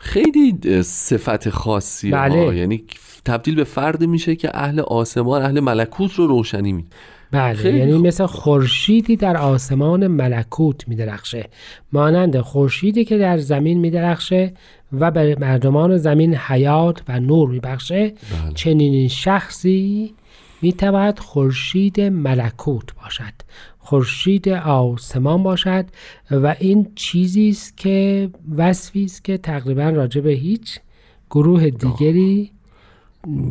خیلی 0.07 0.83
صفت 0.83 1.51
خاصی 1.51 2.11
بله. 2.11 2.57
یعنی 2.57 2.85
تبدیل 3.25 3.55
به 3.55 3.65
فرد 3.65 4.03
میشه 4.03 4.37
که 4.37 4.51
اهل 4.55 4.81
آسمان 4.81 5.43
اهل 5.43 5.61
ملکوت 5.61 6.13
رو 6.13 6.27
روشنی 6.27 6.73
میده 6.73 6.89
بله 7.31 7.55
خیلی 7.55 7.79
یعنی. 7.79 7.99
مثل 7.99 8.27
خورشیدی 8.27 9.17
در 9.17 9.37
آسمان 9.37 10.07
ملکوت 10.07 10.89
میدرخشه 10.89 11.49
مانند 11.93 12.41
خورشیدی 12.41 13.05
که 13.05 13.19
در 13.19 13.39
زمین 13.39 13.79
میدرخشه 13.79 14.53
و 14.93 15.11
به 15.11 15.37
مردمان 15.41 15.97
زمین 15.97 16.35
حیات 16.35 17.03
و 17.09 17.21
نور 17.21 17.49
میبخشه 17.49 18.09
بله. 18.09 18.55
چنین 18.55 19.09
شخصی 19.09 20.15
می‌تواند 20.63 21.19
خورشید 21.19 22.01
ملکوت 22.01 22.95
باشد. 22.95 23.33
خورشید 23.79 24.49
آسمان 24.49 25.43
باشد 25.43 25.85
و 26.31 26.57
این 26.61 26.93
چیزی 26.95 27.49
است 27.49 27.77
که 27.77 28.31
وصفی 28.57 29.05
است 29.05 29.25
که 29.25 29.39
تقریبا 29.39 29.89
راجع 29.89 30.21
به 30.21 30.31
هیچ 30.31 30.81
گروه 31.31 31.71
دیگری 31.71 32.51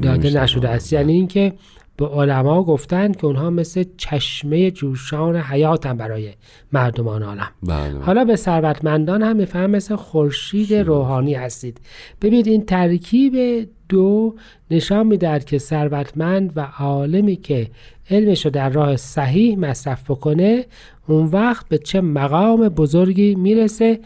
داده. 0.02 0.42
نشده 0.42 0.70
است. 0.70 0.94
یعنی 0.94 1.14
اینکه 1.14 1.54
به 1.98 2.08
علما 2.08 2.64
گفتن 2.64 3.12
که 3.12 3.26
اونها 3.26 3.50
مثل 3.50 3.84
چشمه 3.98 4.72
جوشان 4.72 5.36
حیاتن 5.36 5.98
برای 5.98 6.34
مردمان 6.72 7.24
عالم. 7.24 7.52
بله. 7.64 8.00
حالا 8.00 8.26
به 8.26 8.36
ثروتمندان 8.36 9.24
هم 9.24 9.36
میفهم 9.36 9.70
مثل 9.70 9.96
خورشید 9.96 10.74
روحانی 10.74 11.34
هستید. 11.34 11.82
ببینید 12.22 12.48
این 12.48 12.66
ترکیب 12.66 13.68
دو 13.90 14.36
نشان 14.72 15.08
می‌دهد 15.08 15.46
که 15.46 15.58
ثروتمند 15.58 16.54
و 16.56 16.68
عالمی 16.80 17.36
که 17.36 17.72
علمش 18.10 18.46
رو 18.46 18.52
در 18.52 18.70
راه 18.70 18.96
صحیح 18.96 19.60
مصرف 19.60 20.12
بکنه 20.12 20.66
اون 21.08 21.26
وقت 21.26 21.68
به 21.68 21.78
چه 21.78 22.02
مقام 22.02 22.70
بزرگی 22.70 23.36
می‌رسه. 23.36 24.00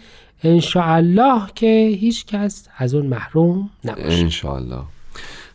انشاءالله 0.43 1.41
که 1.56 1.97
هیچ 1.99 2.25
کس 2.25 2.67
از 2.78 2.93
اون 2.93 3.06
محروم 3.06 3.69
نباشه. 3.86 4.17
انشالله 4.17 4.82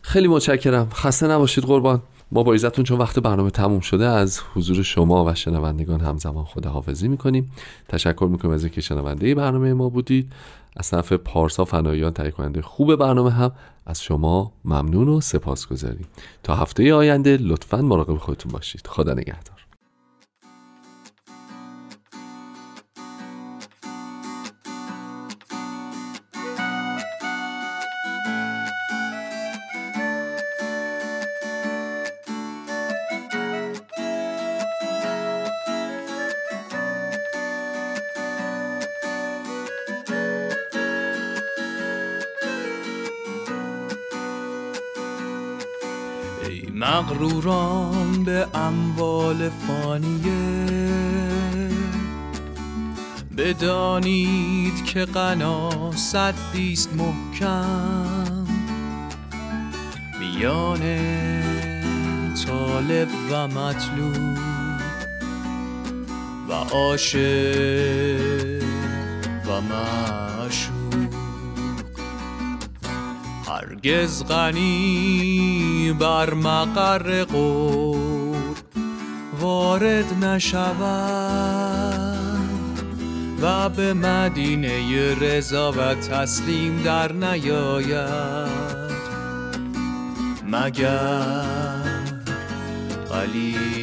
خیلی 0.01 0.27
متشکرم. 0.27 0.89
خسته 0.93 1.27
نباشید 1.27 1.63
قربان. 1.63 2.01
ما 2.31 2.43
با 2.43 2.53
عزتون 2.53 2.85
چون 2.85 2.97
وقت 2.97 3.19
برنامه 3.19 3.49
تموم 3.49 3.79
شده 3.79 4.05
از 4.05 4.41
حضور 4.53 4.83
شما 4.83 5.25
و 5.25 5.35
شنوندگان 5.35 6.01
همزمان 6.01 6.45
خداحافظی 6.45 7.07
می‌کنیم. 7.07 7.51
تشکر 7.87 8.27
می‌کنیم 8.31 8.53
از 8.53 8.63
اینکه 8.63 8.81
شنونده 8.81 9.35
برنامه 9.35 9.73
ما 9.73 9.89
بودید. 9.89 10.31
از 10.77 10.89
طرف 10.89 11.13
پارسا 11.13 11.65
فناییان 11.65 12.13
تهیه 12.13 12.31
کننده 12.31 12.61
خوب 12.61 12.95
برنامه 12.95 13.31
هم. 13.31 13.51
از 13.85 14.01
شما 14.01 14.51
ممنون 14.65 15.09
و 15.09 15.21
سپاس 15.21 15.67
گذاریم 15.67 16.07
تا 16.43 16.55
هفته 16.55 16.93
آینده 16.93 17.37
لطفا 17.37 17.77
مراقب 17.77 18.17
خودتون 18.17 18.51
باشید. 18.51 18.87
خدا 18.87 19.13
نگهدار. 19.13 19.54
مغروران 46.85 48.23
به 48.23 48.47
اموال 48.53 49.49
فانیه. 49.49 50.75
بدانید 53.37 54.85
که 54.85 55.05
غنا 55.05 55.91
صدیست 55.91 56.89
محکم. 56.93 58.47
میان 60.19 60.79
طالب 62.45 63.07
و 63.31 63.47
مطلوب 63.47 64.37
و 66.49 66.53
عاشق 66.53 67.19
و 69.47 69.61
مشوق 69.61 70.84
هرگز 73.85 74.25
غنی 74.25 75.95
بر 75.99 76.33
مقر 76.33 77.23
قرب 77.23 78.35
وارد 79.39 80.23
نشود 80.23 81.35
و 83.41 83.69
به 83.69 83.93
مدینه 83.93 85.15
رضا 85.19 85.71
و 85.71 85.95
تسلیم 85.95 86.81
در 86.83 87.11
نیاید. 87.11 88.65
مگر 90.51 91.35
قلیلی 93.09 93.74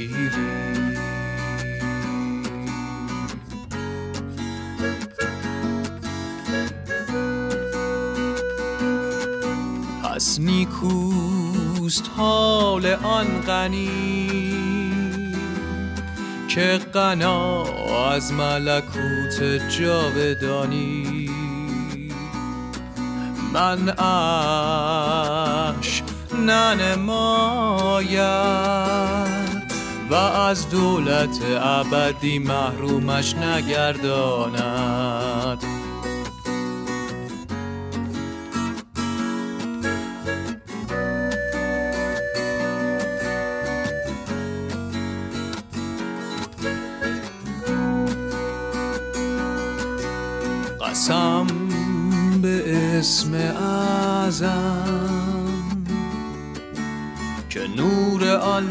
نیکوست 10.41 12.11
حال 12.17 12.87
آن 12.87 13.41
غنی 13.41 14.31
که 16.49 16.81
غنا 16.95 17.65
از 18.13 18.33
ملکوت 18.33 19.43
جاودانی. 19.79 21.31
من 23.53 23.89
اش 23.89 24.03
ننماید 26.47 28.23
و 30.11 30.15
از 30.15 30.71
دولت 30.71 31.39
ابدی 31.61 32.39
محرومش 32.39 33.35
نگرداند. 33.35 34.93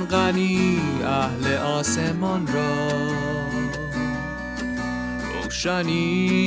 غنی 0.05 0.81
اهل 1.05 1.57
آسمان 1.57 2.47
را 2.47 2.87
روشنی 5.33 6.41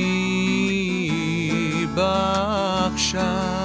بخشد. 1.97 3.65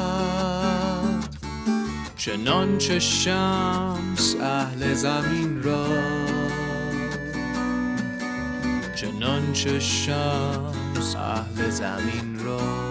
چنانچه 2.18 3.00
شمس 3.00 4.36
اهل 4.42 4.94
زمین 4.94 5.64
را 5.64 5.86
چنانچه 8.96 9.80
شمس 9.80 11.16
اهل 11.16 11.70
زمین 11.70 12.40
را. 12.46 12.89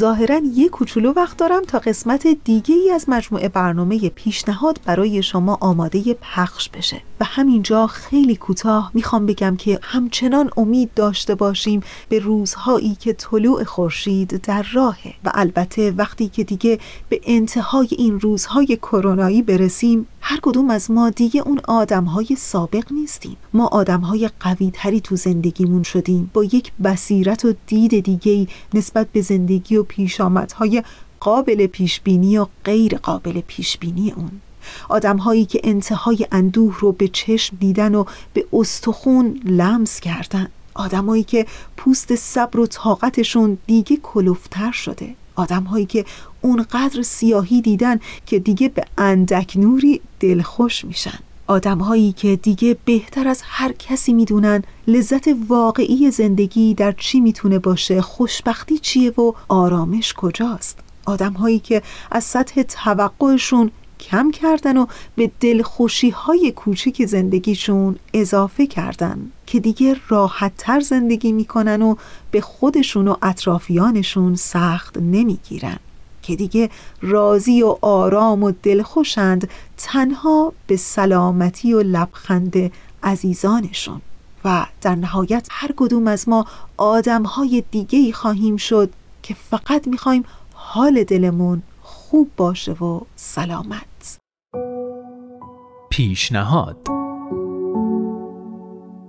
ظاهرا 0.00 0.40
یه 0.54 0.68
کوچولو 0.68 1.12
وقت 1.12 1.36
دارم 1.36 1.62
تا 1.62 1.78
قسمت 1.78 2.26
دیگه 2.44 2.74
ای 2.74 2.90
از 2.90 3.08
مجموعه 3.08 3.48
برنامه 3.48 4.08
پیشنهاد 4.08 4.80
برای 4.84 5.22
شما 5.22 5.58
آماده 5.60 6.14
پخش 6.14 6.68
بشه. 6.68 7.02
و 7.20 7.24
همینجا 7.24 7.86
خیلی 7.86 8.36
کوتاه 8.36 8.90
می‌خوام 8.94 9.26
بگم 9.26 9.56
که 9.56 9.78
همچنان 9.82 10.50
امید 10.56 10.90
داشته 10.94 11.34
باشیم 11.34 11.82
به 12.08 12.18
روزهایی 12.18 12.94
که 12.94 13.12
طلوع 13.12 13.64
خورشید 13.64 14.42
در 14.42 14.66
راهه. 14.72 15.14
و 15.24 15.30
البته 15.34 15.90
وقتی 15.90 16.28
که 16.28 16.44
دیگه 16.44 16.78
به 17.08 17.20
انتهای 17.24 17.88
این 17.90 18.20
روزهای 18.20 18.76
کرونایی 18.76 19.42
برسیم 19.42 20.06
هر 20.20 20.38
کدوم 20.42 20.70
از 20.70 20.90
ما 20.90 21.10
دیگه 21.10 21.40
اون 21.40 21.60
آدمهای 21.68 22.36
سابق 22.38 22.92
نیستیم. 22.92 23.36
ما 23.52 23.66
آدمهای 23.66 24.30
قوی 24.40 24.70
تری 24.74 25.00
تو 25.00 25.16
زندگیمون 25.16 25.82
شدیم. 25.82 26.30
با 26.34 26.44
یک 26.44 26.72
بصیرت 26.84 27.44
و 27.44 27.54
دید 27.66 28.04
دیگه 28.04 28.52
نسبت 28.74 29.08
به 29.12 29.20
زندگی 29.20 29.76
و 29.76 29.82
پیشامدهای 29.82 30.82
قابل 31.20 31.66
پیشبینی 31.66 32.38
و 32.38 32.46
غیر 32.64 32.96
قابل 32.96 33.40
پیشبینی 33.40 34.10
اون. 34.10 34.30
آدم 34.88 35.16
هایی 35.16 35.44
که 35.44 35.60
انتهای 35.64 36.26
اندوه 36.32 36.76
رو 36.80 36.92
به 36.92 37.08
چشم 37.08 37.56
دیدن 37.60 37.94
و 37.94 38.04
به 38.32 38.46
استخون 38.52 39.40
لمس 39.44 40.00
کردن. 40.00 40.48
آدمایی 40.74 41.24
که 41.24 41.46
پوست 41.76 42.14
صبر 42.14 42.60
و 42.60 42.66
طاقتشون 42.66 43.58
دیگه 43.66 43.96
کلوفتر 43.96 44.72
شده. 44.72 45.14
آدم 45.34 45.62
هایی 45.62 45.86
که 45.86 46.04
اونقدر 46.40 47.02
سیاهی 47.02 47.60
دیدن 47.60 48.00
که 48.26 48.38
دیگه 48.38 48.68
به 48.68 48.84
اندک 48.98 49.56
نوری 49.56 50.00
دلخوش 50.20 50.84
میشن. 50.84 51.18
آدم 51.46 51.78
هایی 51.78 52.12
که 52.12 52.36
دیگه 52.36 52.76
بهتر 52.84 53.28
از 53.28 53.42
هر 53.44 53.72
کسی 53.72 54.12
می‌دونن 54.12 54.62
لذت 54.86 55.28
واقعی 55.48 56.10
زندگی 56.10 56.74
در 56.74 56.92
چی 56.92 57.20
می‌تونه 57.20 57.58
باشه 57.58 58.00
خوشبختی 58.00 58.78
چیه 58.78 59.10
و 59.10 59.32
آرامش 59.48 60.14
کجاست. 60.14 60.78
آدم 61.06 61.32
هایی 61.32 61.58
که 61.58 61.82
از 62.10 62.24
سطح 62.24 62.62
توقعشون 62.62 63.70
کم 64.00 64.30
کردن 64.30 64.76
و 64.76 64.86
به 65.16 65.30
دلخوشی 65.40 66.10
های 66.10 66.52
کوچیک 66.52 67.06
زندگیشون 67.06 67.96
اضافه 68.14 68.66
کردن 68.66 69.30
که 69.46 69.60
دیگه 69.60 69.96
راحت 70.08 70.52
تر 70.58 70.80
زندگی 70.80 71.32
می‌کنن 71.32 71.82
و 71.82 71.94
به 72.30 72.40
خودشون 72.40 73.08
و 73.08 73.16
اطرافیانشون 73.22 74.34
سخت 74.34 74.96
نمی‌گیرن. 74.96 75.78
که 76.22 76.36
دیگه 76.36 76.70
راضی 77.02 77.62
و 77.62 77.76
آرام 77.80 78.42
و 78.42 78.52
دلخوشند 78.62 79.50
تنها 79.76 80.52
به 80.66 80.76
سلامتی 80.76 81.72
و 81.72 81.82
لبخند 81.82 82.72
عزیزانشون. 83.02 84.00
و 84.44 84.66
در 84.80 84.94
نهایت 84.94 85.48
هر 85.50 85.70
کدوم 85.76 86.06
از 86.06 86.28
ما 86.28 86.46
آدم 86.76 87.22
های 87.22 87.64
دیگه 87.70 88.12
خواهیم 88.12 88.56
شد 88.56 88.90
که 89.22 89.34
فقط 89.34 89.88
می‌خوایم 89.88 90.24
حال 90.54 91.04
دلمون 91.04 91.62
خوب 91.82 92.30
باشه 92.36 92.72
و 92.72 93.00
سلامت. 93.16 94.18
پیشنهاد. 95.90 96.76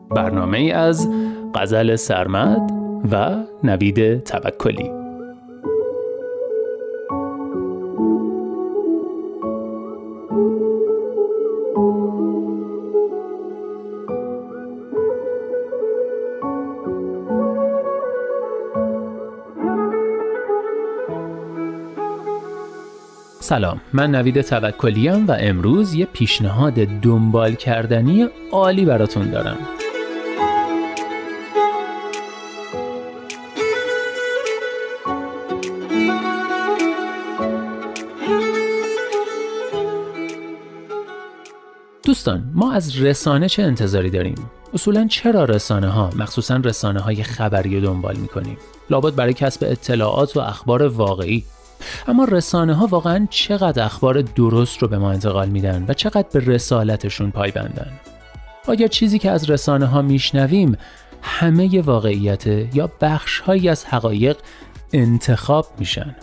برنامه 0.10 0.58
ای 0.58 0.71
از 0.71 1.10
غزل 1.56 1.95
سرمد 1.95 2.71
و 3.12 3.43
نوید 3.63 4.24
توکلی. 4.24 5.01
سلام 23.52 23.82
من 23.93 24.16
نوید 24.16 24.41
توکلیم 24.41 25.28
و 25.28 25.36
امروز 25.39 25.93
یه 25.93 26.06
پیشنهاد 26.06 26.74
دنبال 26.74 27.54
کردنی 27.56 28.28
عالی 28.52 28.86
براتون 28.86 29.32
دارم 29.32 29.58
دوستان 42.04 42.52
ما 42.54 42.74
از 42.74 43.02
رسانه 43.02 43.49
چه 43.49 43.64
انتظاری 43.64 44.10
داریم؟ 44.10 44.36
اصولا 44.74 45.08
چرا 45.08 45.45
رسانه 45.45 45.88
ها 45.88 46.10
مخصوصا 46.16 46.56
رسانه 46.56 46.99
های 46.99 47.24
خبری 47.24 47.80
رو 47.80 47.86
دنبال 47.86 48.16
می‌کنیم؟ 48.16 48.58
لابد 48.89 49.16
برای 49.16 49.34
کسب 49.34 49.64
اطلاعات 49.70 50.38
و 50.38 50.39
اخبار 50.39 50.84
واقعی 50.84 51.43
اما 52.08 52.24
رسانه 52.26 52.74
ها 52.74 52.88
واقعا 52.88 53.28
چقدر 53.30 53.84
اخبار 53.84 54.22
درست 54.22 54.78
رو 54.78 54.88
به 54.88 54.97
ما 54.97 55.12
انتقال 55.12 55.49
میدن 55.49 55.86
و 55.88 55.93
چقدر 55.93 56.28
به 56.34 56.39
رسالتشون 56.39 57.32
پایبندن 57.32 57.91
آیا 58.68 58.88
چیزی 58.88 59.20
که 59.20 59.32
از 59.32 59.49
رسانه 59.49 59.86
ها 59.86 60.02
میشنویم 60.02 60.78
همه 61.22 61.82
واقعیت 61.82 62.47
یا 62.76 62.91
بخش 63.02 63.39
هایی 63.39 63.70
از 63.70 63.86
حقایق 63.86 64.38
انتخاب 64.93 65.68
میشن 65.80 66.16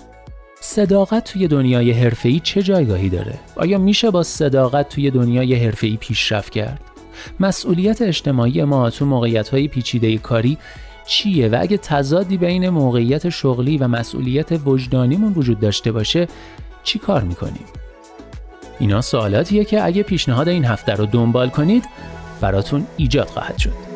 صداقت 0.61 1.25
توی 1.25 1.49
دنیای 1.49 1.91
حرفه‌ای 1.91 2.41
چه 2.41 2.63
جایگاهی 2.63 3.09
داره؟ 3.09 3.35
آیا 3.57 3.79
میشه 3.79 4.11
با 4.11 4.23
صداقت 4.23 4.89
توی 4.89 5.11
دنیای 5.11 5.55
حرفه‌ای 5.55 5.97
پیشرفت 5.97 6.53
کرد؟ 6.53 6.81
مسئولیت 7.41 8.03
اجتماعی 8.03 8.65
ما 8.65 8.91
تو 8.91 9.07
موقعیت‌های 9.07 9.69
پیچیده 9.69 10.19
کاری 10.19 10.59
چیه 11.09 11.49
و 11.49 11.59
اگه 11.61 11.77
تضادی 11.77 12.37
بین 12.37 12.69
موقعیت 12.69 13.29
شغلی 13.29 13.79
و 13.79 13.89
مسئولیت 13.89 14.67
وجدانیمون 14.67 15.33
وجود 15.33 15.61
داشته 15.61 15.93
باشه 15.93 16.29
چی 16.83 16.99
کار 16.99 17.23
می‌کنیم؟ 17.23 17.65
اینا 18.79 19.01
سوالاتیه 19.01 19.65
که 19.65 19.85
اگه 19.85 20.03
پیشنهاد 20.03 20.49
این 20.49 20.65
هفته 20.65 20.93
رو 20.93 21.07
دنبال 21.07 21.49
کنید 21.49 21.85
براتون 22.41 22.87
ایجاد 22.97 23.27
خواهد 23.27 23.59
شد 23.59 23.89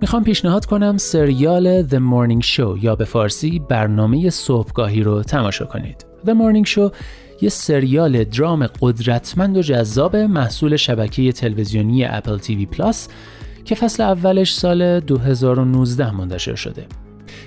می‌خوام 0.00 0.24
پیشنهاد 0.24 0.64
کنم 0.64 0.96
سریال 0.96 1.88
The 1.88 2.00
Morning 2.00 2.46
Show 2.46 2.84
یا 2.84 2.96
به 2.96 3.04
فارسی 3.04 3.58
برنامه 3.58 4.30
صبحگاهی 4.30 5.02
رو 5.02 5.22
تماشا 5.22 5.64
کنید. 5.64 6.06
The 6.26 6.30
Morning 6.30 6.70
Show 6.70 6.94
یه 7.42 7.48
سریال 7.48 8.24
درام 8.24 8.66
قدرتمند 8.66 9.56
و 9.56 9.62
جذاب 9.62 10.16
محصول 10.16 10.76
شبکه 10.76 11.32
تلویزیونی 11.32 12.04
Apple 12.04 12.38
TV 12.38 12.66
Plus 12.66 13.08
که 13.64 13.74
فصل 13.74 14.02
اولش 14.02 14.54
سال 14.54 15.00
2019 15.00 16.16
منتشر 16.16 16.54
شده. 16.54 16.86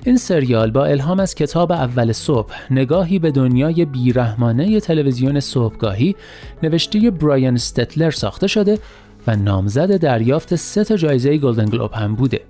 این 0.05 0.17
سریال 0.17 0.71
با 0.71 0.85
الهام 0.85 1.19
از 1.19 1.35
کتاب 1.35 1.71
اول 1.71 2.11
صبح 2.11 2.53
نگاهی 2.71 3.19
به 3.19 3.31
دنیای 3.31 3.85
بیرحمانه 3.85 4.79
تلویزیون 4.79 5.39
صبحگاهی 5.39 6.15
نوشته 6.63 7.11
برایان 7.11 7.53
استلتر 7.53 8.11
ساخته 8.11 8.47
شده 8.47 8.79
و 9.27 9.35
نامزد 9.35 9.97
دریافت 9.97 10.55
سه 10.55 10.83
تا 10.83 10.97
جایزه 10.97 11.37
گلدن 11.37 11.65
گلوب 11.65 11.93
هم 11.93 12.15
بوده. 12.15 12.41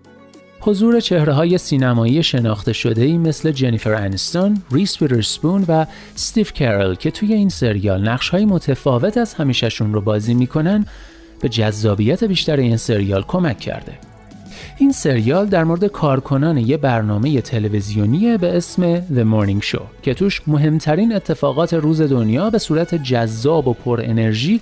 حضور 0.66 0.99
چهره 0.99 1.34
های 1.34 1.57
سینمایی 1.57 2.24
شناخته 2.24 2.74
شده 2.74 3.01
ای 3.01 3.18
مثل 3.18 3.51
جنیفر 3.51 3.93
انستون، 3.93 4.61
ریس 4.72 5.01
ویدرسپون 5.01 5.66
و 5.68 5.86
ستیف 6.16 6.53
کرل 6.53 6.95
که 6.95 7.11
توی 7.11 7.34
این 7.34 7.49
سریال 7.49 8.09
نقش 8.09 8.30
های 8.30 8.45
متفاوت 8.45 9.18
از 9.18 9.34
همیشهشون 9.34 9.93
رو 9.93 10.01
بازی 10.01 10.34
می‌کنن 10.34 10.86
به 11.41 11.49
جذابیت 11.49 12.24
بیشتر 12.24 12.57
این 12.57 12.78
سریال 12.78 13.24
کمک 13.28 13.59
کرده. 13.59 13.93
این 14.78 14.91
سریال 14.91 15.45
در 15.45 15.64
مورد 15.64 15.86
کارکنان 15.86 16.57
یه 16.57 16.78
برنامه 16.78 17.41
تلویزیونی 17.41 18.38
به 18.38 18.57
اسم 18.57 18.99
The 18.99 19.26
Morning 19.34 19.66
Show 19.66 19.84
که 20.01 20.14
توش 20.14 20.41
مهمترین 20.47 21.16
اتفاقات 21.16 21.74
روز 21.74 22.01
دنیا 22.01 22.49
به 22.49 22.57
صورت 22.57 22.95
جذاب 22.95 23.68
و 23.68 23.74
پر 23.74 24.01
انرژی 24.03 24.61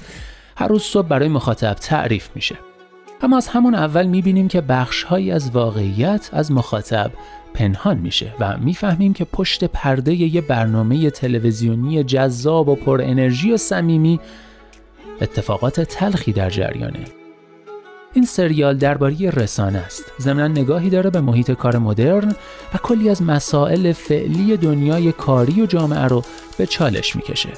هر 0.56 0.68
روز 0.68 0.84
صبح 0.84 1.08
برای 1.08 1.28
مخاطب 1.28 1.74
تعریف 1.74 2.30
میشه. 2.36 2.71
اما 3.24 3.38
از 3.38 3.48
همون 3.48 3.76
اول 3.76 4.06
می‌بینیم 4.06 4.48
که 4.48 4.62
بخشهایی 4.62 5.32
از 5.32 5.52
واقعیت 5.52 6.30
از 6.34 6.52
مخاطب 6.52 7.12
پنهان 7.54 7.98
میشه 7.98 8.34
و 8.40 8.58
می‌فهمیم 8.58 9.14
که 9.14 9.26
پشت 9.26 9.64
پرده 9.64 10.14
یه 10.14 10.42
برنامه 10.42 11.10
تلویزیونی 11.10 12.04
جذاب 12.04 12.70
و 12.70 12.76
پر 12.76 13.02
انرژی 13.02 13.52
و 13.52 13.58
صمیمی 13.58 14.20
اتفاقات 15.22 15.82
تلخی 15.82 16.34
در 16.34 16.50
جریانه. 16.50 17.06
این 18.14 18.26
سریال 18.26 18.78
درباره 18.78 19.30
رسانه 19.30 19.80
است. 19.80 20.04
ضمن 20.20 20.52
نگاهی 20.52 20.90
داره 20.90 21.10
به 21.10 21.22
محیط 21.22 21.52
کار 21.52 21.78
مدرن 21.78 22.36
و 22.74 22.78
کلی 22.84 23.10
از 23.10 23.24
مسائل 23.24 23.92
فعلی 23.92 24.58
دنیای 24.58 25.12
کاری 25.12 25.62
و 25.62 25.66
جامعه 25.66 26.06
رو 26.06 26.24
به 26.58 26.66
چالش 26.66 27.16
می‌کشه. 27.16 27.50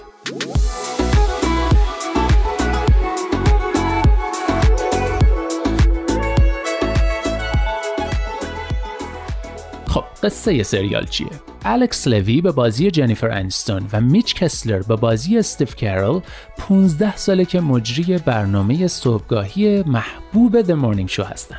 قصه 10.23 10.63
سریال 10.63 11.05
چیه؟ 11.05 11.27
الکس 11.65 12.07
لوی 12.07 12.41
به 12.41 12.51
بازی 12.51 12.91
جنیفر 12.91 13.31
انستون 13.31 13.85
و 13.93 14.01
میچ 14.01 14.35
کسلر 14.35 14.81
به 14.81 14.95
بازی 14.95 15.37
استیف 15.37 15.75
کارل 15.75 16.19
15 16.57 17.15
ساله 17.15 17.45
که 17.45 17.61
مجری 17.61 18.17
برنامه 18.17 18.87
صبحگاهی 18.87 19.83
محبوب 19.83 20.61
The 20.61 20.75
Morning 20.83 21.13
Show 21.13 21.31
هستن. 21.31 21.57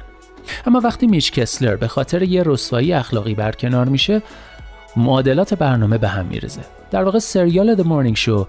اما 0.66 0.80
وقتی 0.84 1.06
میچ 1.06 1.32
کسلر 1.32 1.76
به 1.76 1.88
خاطر 1.88 2.22
یه 2.22 2.42
رسوایی 2.46 2.92
اخلاقی 2.92 3.34
برکنار 3.34 3.88
میشه 3.88 4.22
معادلات 4.96 5.54
برنامه 5.54 5.98
به 5.98 6.08
هم 6.08 6.26
میرزه. 6.26 6.60
در 6.90 7.04
واقع 7.04 7.18
سریال 7.18 7.76
The 7.76 7.86
Morning 7.86 8.18
Show 8.18 8.46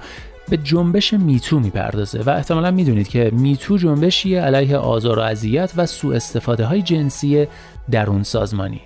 به 0.49 0.57
جنبش 0.57 1.13
میتو 1.13 1.59
می‌پردازه 1.59 2.21
و 2.21 2.29
احتمالا 2.29 2.71
می‌دونید 2.71 3.07
که 3.07 3.31
میتو 3.33 3.77
جنبشی 3.77 4.35
علیه 4.35 4.77
آزار 4.77 5.19
و 5.19 5.21
اذیت 5.21 5.71
و 5.75 5.85
سوء 5.85 6.15
استفاده 6.15 6.65
های 6.65 6.81
جنسی 6.81 7.47
درون 7.91 8.23
سازمانی 8.23 8.81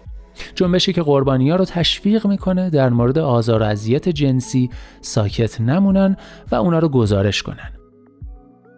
جنبشی 0.56 0.94
که 0.94 1.02
قربانی 1.02 1.50
ها 1.50 1.56
رو 1.56 1.66
تشویق 1.66 2.28
می‌کنه 2.28 2.70
در 2.70 2.90
مورد 2.90 3.18
آزار 3.18 3.62
و 3.62 3.66
اذیت 3.66 4.10
جنسی 4.10 4.70
ساکت 5.02 5.62
نمونن 5.62 6.18
و 6.52 6.56
اونا 6.56 6.80
رو 6.80 6.90
گزارش 6.90 7.44
کنن. 7.44 7.72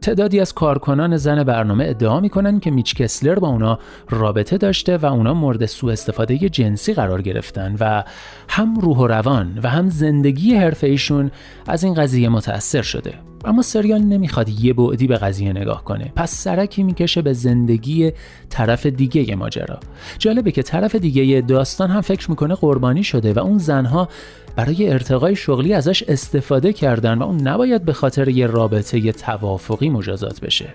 تعدادی 0.02 0.40
از 0.40 0.54
کارکنان 0.54 1.18
زن 1.18 1.44
برنامه 1.44 1.86
ادعا 1.88 2.20
می‌کنن 2.20 2.60
که 2.60 2.72
میچ 2.72 2.96
کسلر 2.96 3.40
با 3.40 3.48
اونا 3.48 3.80
رابطه 4.10 4.58
داشته 4.58 4.98
و 4.98 5.06
اونا 5.06 5.34
مورد 5.34 5.66
سوء 5.66 5.92
استفاده 5.92 6.50
جنسی 6.50 6.94
قرار 6.94 7.22
گرفتن 7.22 7.76
و 7.80 8.04
هم 8.50 8.80
روح 8.80 8.98
و 8.98 9.08
روان 9.08 9.60
و 9.64 9.70
هم 9.70 9.90
زندگی 9.90 10.56
حرفه 10.56 10.88
ایشون 10.88 11.32
از 11.68 11.84
این 11.84 11.94
قضیه 11.94 12.30
متأثر 12.30 12.82
شده 12.82 13.31
اما 13.46 13.62
سریال 13.62 14.02
نمی‌خواد 14.02 14.50
یه 14.50 14.74
بعدی 14.74 15.08
به 15.08 15.18
قضیه 15.18 15.54
نگاه 15.54 15.84
کنه. 15.84 16.12
پس 16.16 16.36
سرکی 16.36 16.84
می‌کشه 16.84 17.22
به 17.22 17.34
زندگی 17.34 18.12
طرف 18.50 18.86
دیگه 18.86 19.36
ماجرا. 19.36 19.80
جالبه 20.20 20.52
که 20.52 20.64
طرف 20.64 20.96
دیگه 20.96 21.42
داستان 21.42 21.90
هم 21.90 22.02
فکر 22.02 22.30
می‌کنه 22.30 22.56
قربانی 22.56 23.04
شده 23.04 23.34
و 23.34 23.40
اون 23.40 23.58
زنها 23.58 24.10
برای 24.56 24.90
ارتقای 24.90 25.36
شغلی 25.36 25.74
ازش 25.74 26.04
استفاده 26.04 26.74
کردن 26.74 27.18
و 27.18 27.24
اون 27.24 27.48
نباید 27.48 27.86
به 27.86 27.94
خاطر 27.94 28.28
یه 28.28 28.48
رابطه 28.48 29.00
یه 29.00 29.12
توافقی 29.12 29.90
مجازات 29.90 30.40
بشه. 30.40 30.68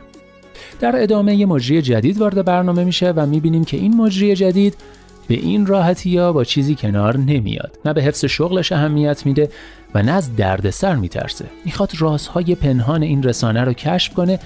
در 0.81 1.03
ادامه 1.03 1.37
یه 1.37 1.47
مجری 1.47 1.83
جدید 1.83 2.19
وارد 2.19 2.45
برنامه 2.45 2.85
میشه 2.85 3.11
و 3.11 3.27
می‌بینیم 3.27 3.65
که 3.65 3.77
این 3.77 3.97
مجری 3.97 4.35
جدید 4.35 4.75
به 5.29 5.35
این 5.35 5.67
راحتی 5.67 6.11
یا 6.11 6.33
با 6.33 6.45
چیزی 6.45 6.75
کنار 6.75 7.17
نمیاد. 7.17 7.79
نه 7.85 7.93
به 7.93 8.03
حفظ 8.03 8.25
شغلش 8.25 8.73
اهمیت 8.73 9.27
میده 9.27 9.49
و 9.95 10.03
نه 10.03 10.13
از 10.13 10.37
دردسر 10.37 10.95
میترسه. 10.95 11.45
می‌خواد 11.65 11.93
رازهای 11.99 12.55
پنهان 12.55 13.03
این 13.03 13.23
رسانه 13.23 13.65
رو 13.65 13.73
کشف 13.73 14.15
کنه 14.15 14.39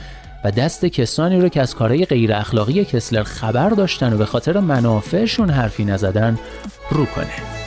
و 0.45 0.51
دست 0.51 0.87
کسانی 0.87 1.41
رو 1.41 1.49
که 1.49 1.61
از 1.61 1.75
کارهای 1.75 2.05
غیر 2.05 2.33
اخلاقی 2.33 2.85
کسلر 2.85 3.23
خبر 3.23 3.69
داشتن 3.69 4.13
و 4.13 4.17
به 4.17 4.27
خاطر 4.27 4.61
منافعشون 4.61 5.51
حرفی 5.51 5.85
نزدن 5.85 6.39
رو 6.91 7.05
کنه. 7.05 7.60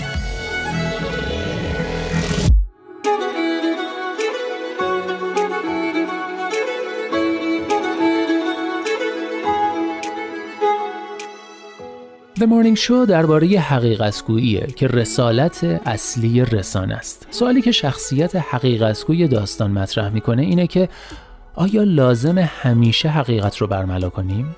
The 12.43 12.45
Morning 12.45 12.79
Show 12.79 13.07
درباره 13.09 13.47
حقیقتگوییه 13.47 14.67
که 14.75 14.87
رسالت 14.87 15.63
اصلی 15.85 16.45
رسانه 16.45 16.95
است. 16.95 17.27
سوالی 17.31 17.61
که 17.61 17.71
شخصیت 17.71 18.35
حقیقتگوی 18.35 19.27
داستان 19.27 19.71
مطرح 19.71 20.09
می‌کنه 20.09 20.41
اینه 20.41 20.67
که 20.67 20.89
آیا 21.55 21.83
لازم 21.83 22.37
همیشه 22.37 23.09
حقیقت 23.09 23.57
رو 23.57 23.67
برملا 23.67 24.09
کنیم؟ 24.09 24.55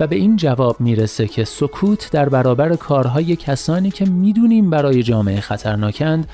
و 0.00 0.06
به 0.06 0.16
این 0.16 0.36
جواب 0.36 0.80
می‌رسه 0.80 1.26
که 1.26 1.44
سکوت 1.44 2.10
در 2.12 2.28
برابر 2.28 2.76
کارهای 2.76 3.36
کسانی 3.36 3.90
که 3.90 4.04
می‌دونیم 4.04 4.70
برای 4.70 5.02
جامعه 5.02 5.40
خطرناکند 5.40 6.28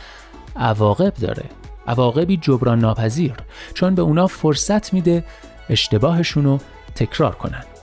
عواقب 0.57 1.14
داره. 1.14 1.45
عواقبی 1.87 2.37
جبران 2.37 2.79
ناپذیر 2.79 3.35
چون 3.75 3.95
به 3.95 4.03
اونا 4.03 4.27
فرصت 4.27 4.95
میده 4.95 5.25
اشتباهشون 5.70 6.45
رو 6.45 6.59
تکرار 6.95 7.35
کنند. 7.35 7.74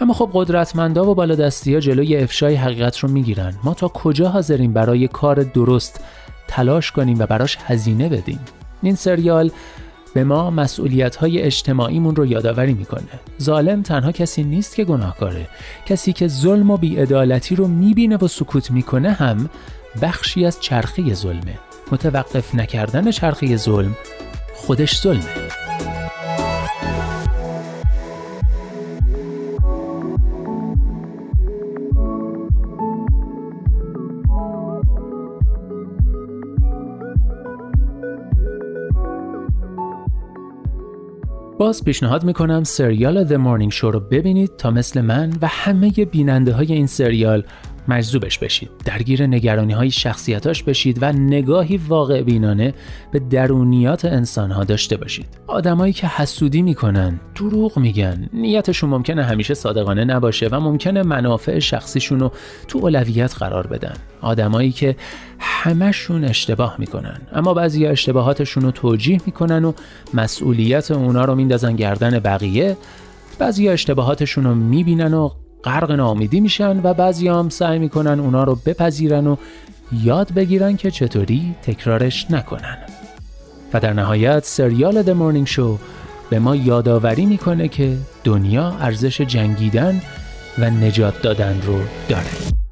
اما 0.00 0.14
خب 0.14 0.30
قدرتمندا 0.32 1.10
و 1.10 1.14
بالادستی 1.14 1.74
ها 1.74 1.80
جلوی 1.80 2.16
افشای 2.16 2.54
حقیقت 2.54 2.98
رو 2.98 3.08
می‌گیرن. 3.08 3.54
ما 3.64 3.74
تا 3.74 3.88
کجا 3.88 4.28
حاضریم 4.28 4.72
برای 4.72 5.08
کار 5.08 5.42
درست 5.42 6.04
تلاش 6.48 6.92
کنیم 6.92 7.18
و 7.18 7.26
براش 7.26 7.58
هزینه 7.66 8.08
بدیم؟ 8.08 8.40
این 8.82 8.94
سریال 8.94 9.50
به 10.14 10.24
ما 10.24 10.50
مسئولیت 10.50 11.16
های 11.16 11.42
اجتماعیمون 11.42 12.16
رو 12.16 12.26
یادآوری 12.26 12.74
می‌کنه. 12.74 13.08
ظالم 13.42 13.82
تنها 13.82 14.12
کسی 14.12 14.42
نیست 14.42 14.76
که 14.76 14.84
گناهکاره. 14.84 15.48
کسی 15.86 16.12
که 16.12 16.28
ظلم 16.28 16.70
و 16.70 16.76
بیعدالتی 16.76 17.56
رو 17.56 17.68
می‌بینه 17.68 18.16
و 18.16 18.28
سکوت 18.28 18.70
می‌کنه 18.70 19.10
هم 19.10 19.50
بخشی 20.02 20.46
از 20.46 20.60
چرخه 20.60 21.14
ظلمه. 21.14 21.58
متوقف 21.92 22.54
نکردن 22.54 23.10
چرخه 23.10 23.56
ظلم 23.56 23.96
خودش 24.54 25.00
ظلمه. 25.00 25.67
باز 41.58 41.84
پیشنهاد 41.84 42.24
می‌کنم 42.24 42.64
سریال 42.64 43.28
The 43.28 43.40
Morning 43.40 43.74
Show 43.74 43.84
رو 43.84 44.00
ببینید 44.00 44.56
تا 44.56 44.70
مثل 44.70 45.00
من 45.00 45.32
و 45.42 45.46
همه 45.46 45.90
بیننده 45.90 46.52
های 46.52 46.72
این 46.72 46.86
سریال 46.86 47.44
مجذوبش 47.88 48.38
بشید. 48.38 48.70
درگیر 48.84 49.26
نگرانی 49.26 49.72
های 49.72 49.90
شخصیتاش 49.90 50.62
بشید 50.62 50.98
و 51.02 51.12
نگاهی 51.12 51.76
واقع 51.76 52.22
بینانه 52.22 52.74
به 53.12 53.18
درونیات 53.18 54.04
انسانها 54.04 54.64
داشته 54.64 54.96
باشید. 54.96 55.26
آدمایی 55.46 55.92
که 55.92 56.06
حسودی 56.06 56.62
می‌کنن 56.62 57.20
دروغ 57.34 57.78
میگن. 57.78 58.28
نیتشون 58.32 58.90
ممکنه 58.90 59.24
همیشه 59.24 59.54
صادقانه 59.54 60.04
نباشه 60.04 60.48
و 60.48 60.60
ممکنه 60.60 61.02
منافع 61.02 61.58
شخصیشون 61.58 62.20
رو 62.20 62.32
تو 62.68 62.78
اولویت 62.78 63.34
قرار 63.34 63.66
بدن. 63.66 63.94
آدمایی 64.20 64.72
که 64.72 64.96
همشون 65.38 66.24
اشتباه 66.24 66.76
می‌کنن 66.78 67.20
اما 67.32 67.54
بعضی 67.54 67.86
اشتباهاتشون 67.86 68.62
رو 68.62 68.70
توجیه 68.70 69.20
می‌کنن 69.26 69.64
و 69.64 69.72
مسئولیت 70.14 70.90
اونا 70.90 71.24
رو 71.24 71.34
میندازن 71.34 71.76
گردن 71.76 72.18
بقیه. 72.18 72.76
بعضی 73.38 73.68
اشتباهاتشون 73.68 74.44
رو 74.44 74.54
می‌بینن 74.54 75.14
و 75.14 75.30
غرق 75.64 75.92
ناامیدی 75.92 76.40
میشن 76.40 76.80
و 76.82 76.94
بعضی 76.94 77.28
هم 77.28 77.48
سعی 77.48 77.78
می‌کنن 77.78 78.20
اونا 78.20 78.44
رو 78.44 78.54
بپذیرن 78.66 79.26
و 79.26 79.36
یاد 79.92 80.32
بگیرن 80.32 80.76
که 80.76 80.90
چطوری 80.90 81.54
تکرارش 81.62 82.30
نکنن. 82.30 82.78
و 83.72 83.80
در 83.80 83.92
نهایت 83.92 84.44
سریال 84.44 85.02
The 85.02 85.46
Morning 85.46 85.50
Show 85.52 85.80
به 86.30 86.38
ما 86.38 86.56
یادآوری 86.56 87.26
می‌کنه 87.26 87.68
که 87.68 87.96
دنیا 88.24 88.68
ارزش 88.80 89.20
جنگیدن 89.20 90.00
و 90.58 90.70
نجات 90.70 91.22
دادن 91.22 91.60
رو 91.66 91.78
داره. 92.08 92.67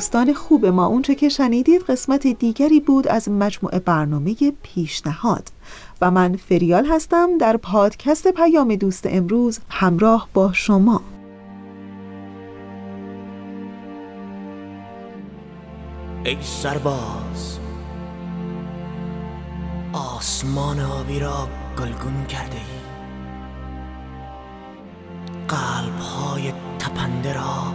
دوستان 0.00 0.32
خوب 0.32 0.66
ما. 0.66 0.86
اونچه 0.86 1.14
که 1.14 1.28
شنیدید 1.28 1.82
قسمت 1.82 2.26
دیگری 2.26 2.80
بود 2.80 3.08
از 3.08 3.28
مجموعه 3.28 3.78
برنامه 3.78 4.34
پیشنهاد. 4.62 5.48
و 6.00 6.10
من 6.10 6.36
فریال 6.36 6.86
هستم 6.86 7.38
در 7.38 7.56
پادکست 7.56 8.28
پیام 8.28 8.74
دوست 8.74 9.06
امروز 9.06 9.58
همراه 9.68 10.28
با 10.34 10.52
شما. 10.52 11.02
ای 16.24 16.36
سرباز 16.40 17.58
آسمان 19.92 20.80
آبی 20.80 21.18
را 21.18 21.48
گلگون 21.78 22.26
کرده 22.28 22.56
ای. 22.56 22.80
قلب 25.48 25.98
های 25.98 26.52
تپنده 26.78 27.34
را 27.34 27.74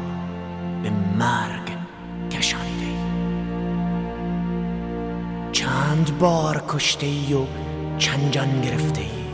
به 0.83 0.89
مرگ 1.19 1.74
کشانیده 2.45 2.85
چند 5.51 6.19
بار 6.19 6.63
کشته 6.67 7.05
ای 7.07 7.33
و 7.33 7.45
چند 7.97 8.31
جان 8.31 8.61
گرفته 8.61 9.01
ای؟ 9.01 9.25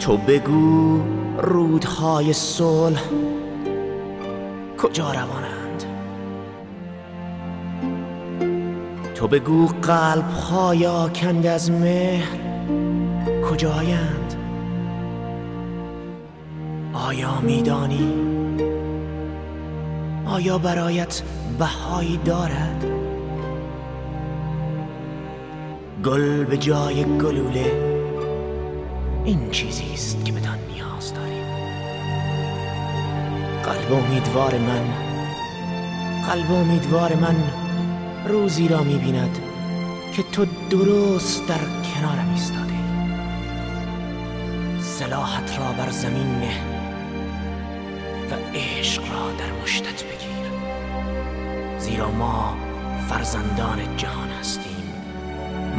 تو 0.00 0.16
بگو 0.16 1.02
رودهای 1.42 2.32
صلح 2.32 3.02
کجا 4.78 5.12
روانند؟ 5.12 5.84
تو 9.14 9.28
بگو 9.28 9.66
قلب 9.66 10.30
های 10.30 10.86
آکند 10.86 11.46
از 11.46 11.70
مهر 11.70 12.38
کجایند؟ 13.50 14.25
آیا 17.04 17.40
میدانی؟ 17.40 18.12
آیا 20.26 20.58
برایت 20.58 21.22
بهایی 21.58 22.16
دارد؟ 22.16 22.84
گل 26.04 26.44
به 26.44 26.56
جای 26.56 27.04
گلوله 27.04 27.72
این 29.24 29.50
چیزی 29.50 29.92
است 29.94 30.24
که 30.24 30.32
بدان 30.32 30.58
نیاز 30.74 31.14
داریم. 31.14 31.46
قلب 33.62 33.92
امیدوار 33.92 34.58
من 34.58 34.84
قلب 36.28 36.52
امیدوار 36.52 37.14
من 37.14 37.36
روزی 38.28 38.68
را 38.68 38.82
می‌بیند 38.82 39.38
که 40.12 40.22
تو 40.32 40.46
درست 40.70 41.48
در 41.48 41.60
کنارم 41.94 42.30
ایستاده 42.34 42.76
سلاحت 44.80 45.58
را 45.58 45.72
بر 45.72 45.90
زمین 45.90 46.38
نه. 46.38 46.75
عشق 48.56 49.12
را 49.12 49.32
در 49.32 49.62
مشتت 49.62 50.04
بگیر. 50.04 50.46
زیرا 51.78 52.10
ما 52.10 52.56
فرزندان 53.08 53.96
جهان 53.96 54.28
هستیم. 54.28 54.92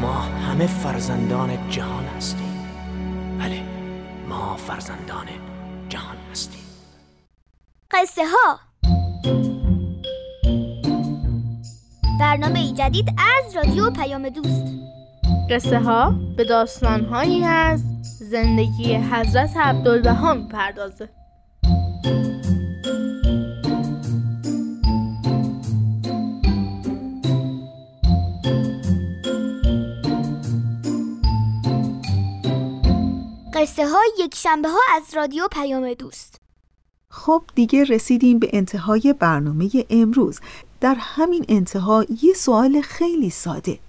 ما 0.01 0.13
همه 0.13 0.67
فرزندان 0.67 1.69
جهان 1.69 2.05
هستیم. 2.05 2.67
بله 3.39 3.61
ما 4.29 4.55
فرزندان 4.55 5.27
جهان 5.89 6.17
هستیم. 6.31 6.61
قصه 7.91 8.21
ها 8.25 8.59
برنامه 12.19 12.73
جدید 12.73 13.09
از 13.09 13.55
رادیو 13.55 13.91
پیام 13.91 14.29
دوست. 14.29 14.65
قصه 15.49 15.79
ها 15.79 16.15
به 16.37 16.43
داستان 16.43 17.05
هایی 17.05 17.43
از 17.43 17.83
زندگی 18.19 18.95
حضرت 18.95 19.57
عبدالبها 19.57 20.33
می‌پردازه. 20.33 21.09
قصه 33.67 33.87
ها 33.87 33.99
یک 34.19 34.35
شنبه 34.35 34.69
ها 34.69 34.79
از 34.95 35.03
رادیو 35.15 35.47
پیام 35.51 35.93
دوست. 35.93 36.41
خب 37.09 37.43
دیگه 37.55 37.83
رسیدیم 37.83 38.39
به 38.39 38.49
انتهای 38.53 39.15
برنامه 39.19 39.69
امروز. 39.89 40.39
در 40.81 40.95
همین 40.99 41.45
انتها 41.49 42.05
یه 42.21 42.33
سوال 42.33 42.81
خیلی 42.81 43.29
ساده. 43.29 43.79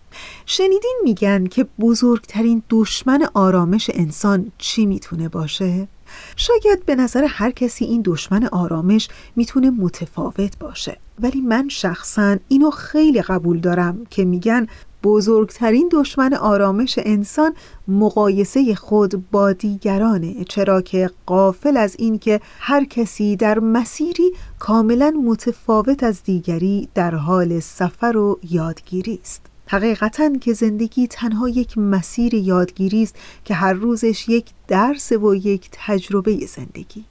شنیدین 0.47 1.01
میگن 1.03 1.47
که 1.47 1.67
بزرگترین 1.81 2.63
دشمن 2.71 3.29
آرامش 3.35 3.91
انسان 3.95 4.53
چی 4.59 4.87
می‌تونه 4.87 5.29
باشه؟ 5.29 5.89
شاید 6.37 6.87
به 6.87 6.95
نظر 6.95 7.25
هر 7.25 7.51
کسی 7.51 7.85
این 7.85 8.03
دشمن 8.05 8.45
آرامش 8.45 9.09
می‌تونه 9.37 9.71
متفاوت 9.71 10.59
باشه. 10.59 10.99
ولی 11.19 11.41
من 11.41 11.69
شخصا 11.69 12.37
اینو 12.49 12.71
خیلی 12.71 13.23
قبول 13.23 13.61
دارم 13.61 14.07
که 14.11 14.25
میگن 14.25 14.67
بزرگترین 15.03 15.89
دشمن 15.93 16.35
آرامش 16.35 16.99
انسان 17.03 17.55
مقایسه 17.89 18.75
خود 18.75 19.31
با 19.31 19.53
دیگرانه 19.53 20.45
چرا 20.45 20.81
که 20.81 21.11
قافل 21.27 21.77
از 21.77 21.97
این 21.99 22.19
که 22.19 22.41
هر 22.61 22.85
کسی 22.85 23.37
در 23.37 23.59
مسیری 23.59 24.33
کاملا 24.59 25.11
متفاوت 25.25 26.03
از 26.03 26.23
دیگری 26.23 26.89
در 26.95 27.15
حال 27.15 27.61
سفر 27.61 28.17
و 28.17 28.39
یادگیری 28.51 29.19
است. 29.23 29.47
حقیقتا 29.67 30.31
که 30.41 30.53
زندگی 30.53 31.07
تنها 31.07 31.49
یک 31.49 31.79
مسیر 31.79 32.35
یادگیری 32.35 33.03
است 33.03 33.17
که 33.45 33.55
هر 33.55 33.73
روزش 33.73 34.29
یک 34.29 34.47
درس 34.69 35.13
و 35.13 35.35
یک 35.35 35.69
تجربه 35.73 36.47
زندگی. 36.47 37.05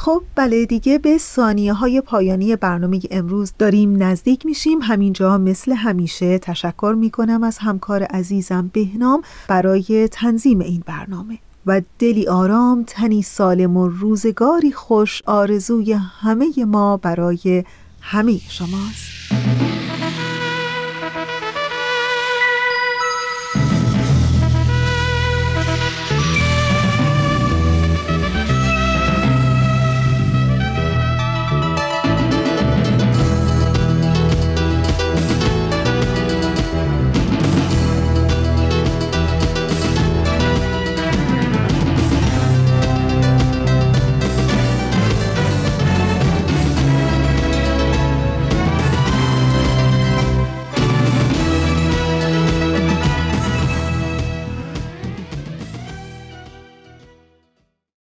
خب 0.00 0.22
بله 0.34 0.66
دیگه 0.66 0.98
به 0.98 1.18
ثانیه 1.18 1.72
های 1.72 2.00
پایانی 2.00 2.56
برنامه 2.56 3.00
امروز 3.10 3.52
داریم 3.58 4.02
نزدیک 4.02 4.46
میشیم. 4.46 4.78
همینجا 4.82 5.38
مثل 5.38 5.72
همیشه 5.72 6.38
تشکر 6.38 6.94
می‌کنم 6.98 7.42
از 7.42 7.58
همکار 7.58 8.02
عزیزم 8.02 8.70
بهنام 8.72 9.22
برای 9.48 10.08
تنظیم 10.08 10.60
این 10.60 10.82
برنامه. 10.86 11.38
و 11.66 11.82
دلی 11.98 12.26
آرام 12.26 12.84
تنی 12.86 13.22
سالم 13.22 13.76
و 13.76 13.88
روزگاری 13.88 14.72
خوش 14.72 15.22
آرزوی 15.26 15.92
همه 15.92 16.64
ما 16.64 16.96
برای 16.96 17.64
همه 18.00 18.38
شماست. 18.48 19.77